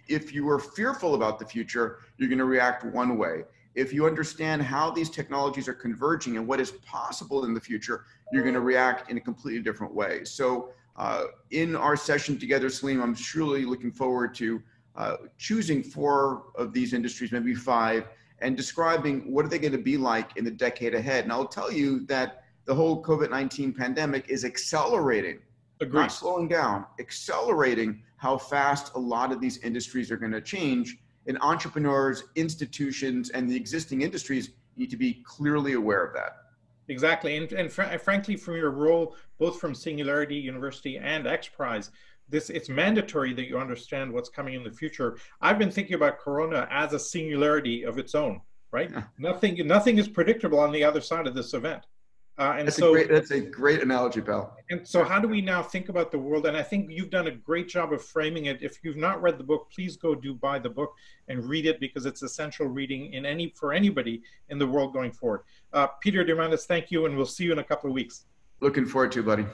if 0.09 0.33
you 0.33 0.48
are 0.48 0.59
fearful 0.59 1.14
about 1.14 1.38
the 1.38 1.44
future, 1.44 1.98
you're 2.16 2.28
going 2.28 2.38
to 2.38 2.44
react 2.44 2.85
one 2.85 3.18
way. 3.18 3.42
If 3.74 3.92
you 3.92 4.07
understand 4.07 4.62
how 4.62 4.90
these 4.90 5.11
technologies 5.11 5.68
are 5.68 5.74
converging 5.74 6.37
and 6.37 6.46
what 6.46 6.61
is 6.61 6.72
possible 6.72 7.44
in 7.44 7.54
the 7.54 7.61
future, 7.61 8.07
you're 8.33 8.42
going 8.42 8.54
to 8.54 8.61
react 8.61 9.11
in 9.11 9.16
a 9.16 9.20
completely 9.20 9.62
different 9.62 9.94
way. 9.94 10.24
So, 10.24 10.70
uh, 10.96 11.26
in 11.52 11.76
our 11.76 11.94
session 11.94 12.38
together, 12.40 12.68
Salim, 12.68 13.00
I'm 13.00 13.14
truly 13.14 13.64
looking 13.64 13.92
forward 13.92 14.35
to 14.37 14.61
uh, 14.96 15.16
choosing 15.37 15.81
four 15.81 16.46
of 16.57 16.72
these 16.72 16.92
industries, 16.92 17.31
maybe 17.31 17.54
five, 17.54 18.09
and 18.40 18.57
describing 18.57 19.33
what 19.33 19.44
are 19.44 19.48
they 19.48 19.61
going 19.61 19.72
to 19.72 19.78
be 19.78 19.96
like 19.96 20.37
in 20.37 20.44
the 20.44 20.50
decade 20.50 20.94
ahead. 20.96 21.22
And 21.22 21.33
I'll 21.33 21.46
tell 21.46 21.70
you 21.70 22.04
that 22.07 22.42
the 22.64 22.74
whole 22.74 23.00
COVID 23.02 23.31
19 23.31 23.72
pandemic 23.72 24.28
is 24.28 24.44
accelerating, 24.44 25.38
Agreed. 25.80 26.00
not 26.00 26.12
slowing 26.12 26.48
down, 26.48 26.86
accelerating 26.98 28.02
how 28.16 28.36
fast 28.36 28.92
a 28.94 28.98
lot 28.98 29.32
of 29.32 29.40
these 29.40 29.58
industries 29.58 30.10
are 30.10 30.16
going 30.16 30.32
to 30.32 30.40
change. 30.40 30.96
And 31.26 31.38
entrepreneurs, 31.40 32.24
institutions, 32.36 33.30
and 33.30 33.48
the 33.48 33.54
existing 33.54 34.00
industries 34.02 34.50
need 34.76 34.90
to 34.90 34.96
be 34.96 35.22
clearly 35.26 35.74
aware 35.74 36.04
of 36.04 36.14
that. 36.14 36.36
Exactly. 36.88 37.36
And, 37.36 37.52
and 37.52 37.70
fr- 37.70 37.98
frankly, 37.98 38.36
from 38.36 38.56
your 38.56 38.70
role, 38.70 39.14
both 39.38 39.60
from 39.60 39.74
Singularity 39.74 40.36
University 40.36 40.96
and 40.96 41.26
X 41.26 41.48
Prize, 41.48 41.90
this 42.28 42.50
it's 42.50 42.68
mandatory 42.68 43.32
that 43.34 43.48
you 43.48 43.58
understand 43.58 44.12
what's 44.12 44.28
coming 44.28 44.54
in 44.54 44.64
the 44.64 44.70
future. 44.70 45.18
I've 45.40 45.58
been 45.58 45.70
thinking 45.70 45.94
about 45.94 46.18
Corona 46.18 46.68
as 46.70 46.92
a 46.92 46.98
singularity 46.98 47.84
of 47.84 47.98
its 47.98 48.14
own, 48.14 48.40
right? 48.70 48.90
Yeah. 48.90 49.04
Nothing 49.18 49.66
nothing 49.66 49.98
is 49.98 50.08
predictable 50.08 50.58
on 50.58 50.72
the 50.72 50.84
other 50.84 51.00
side 51.00 51.26
of 51.26 51.34
this 51.34 51.54
event. 51.54 51.84
Uh, 52.38 52.55
and 52.57 52.68
that's 52.68 52.77
so 52.77 52.90
a 52.90 52.92
great, 52.92 53.09
that's 53.09 53.33
a 53.33 53.40
great 53.40 53.83
analogy, 53.83 54.20
pal. 54.20 54.57
And 54.70 54.87
so, 54.87 55.03
how 55.03 55.18
do 55.18 55.27
we 55.27 55.40
now 55.40 55.61
think 55.61 55.88
about 55.88 56.12
the 56.12 56.18
world? 56.18 56.46
And 56.46 56.57
I 56.57 56.62
think 56.62 56.88
you've 56.88 57.11
done 57.11 57.27
a 57.27 57.33
great 57.33 57.68
job 57.68 57.92
of 57.92 58.05
framing 58.05 58.46
it. 58.46 58.62
If 58.62 58.79
you've 58.85 58.96
not 58.96 59.20
read 59.20 59.38
the 59.38 59.44
book, 59.44 59.68
please 59.74 59.96
go 59.96 60.14
do 60.14 60.35
buy 60.35 60.61
the 60.61 60.70
book 60.70 60.94
and 61.27 61.44
read 61.44 61.66
it 61.66 61.81
because 61.81 62.07
it's 62.07 62.22
essential 62.22 62.66
reading 62.66 63.12
in 63.12 63.27
any 63.27 63.53
for 63.57 63.72
anybody 63.72 64.22
in 64.51 64.59
the 64.59 64.66
world 64.66 64.92
going 64.92 65.11
forward. 65.11 65.40
Uh, 65.72 65.88
Peter 66.01 66.24
Diamandis, 66.24 66.64
thank 66.64 66.92
you, 66.92 67.07
and 67.07 67.16
we'll 67.16 67.27
see 67.27 67.44
you 67.44 67.53
in 67.53 67.59
a 67.59 67.64
couple 67.64 67.90
of 67.90 67.94
weeks. 67.94 68.27
Looking 68.61 68.87
forward 68.87 69.11
to, 69.12 69.22
buddy. 69.24 69.46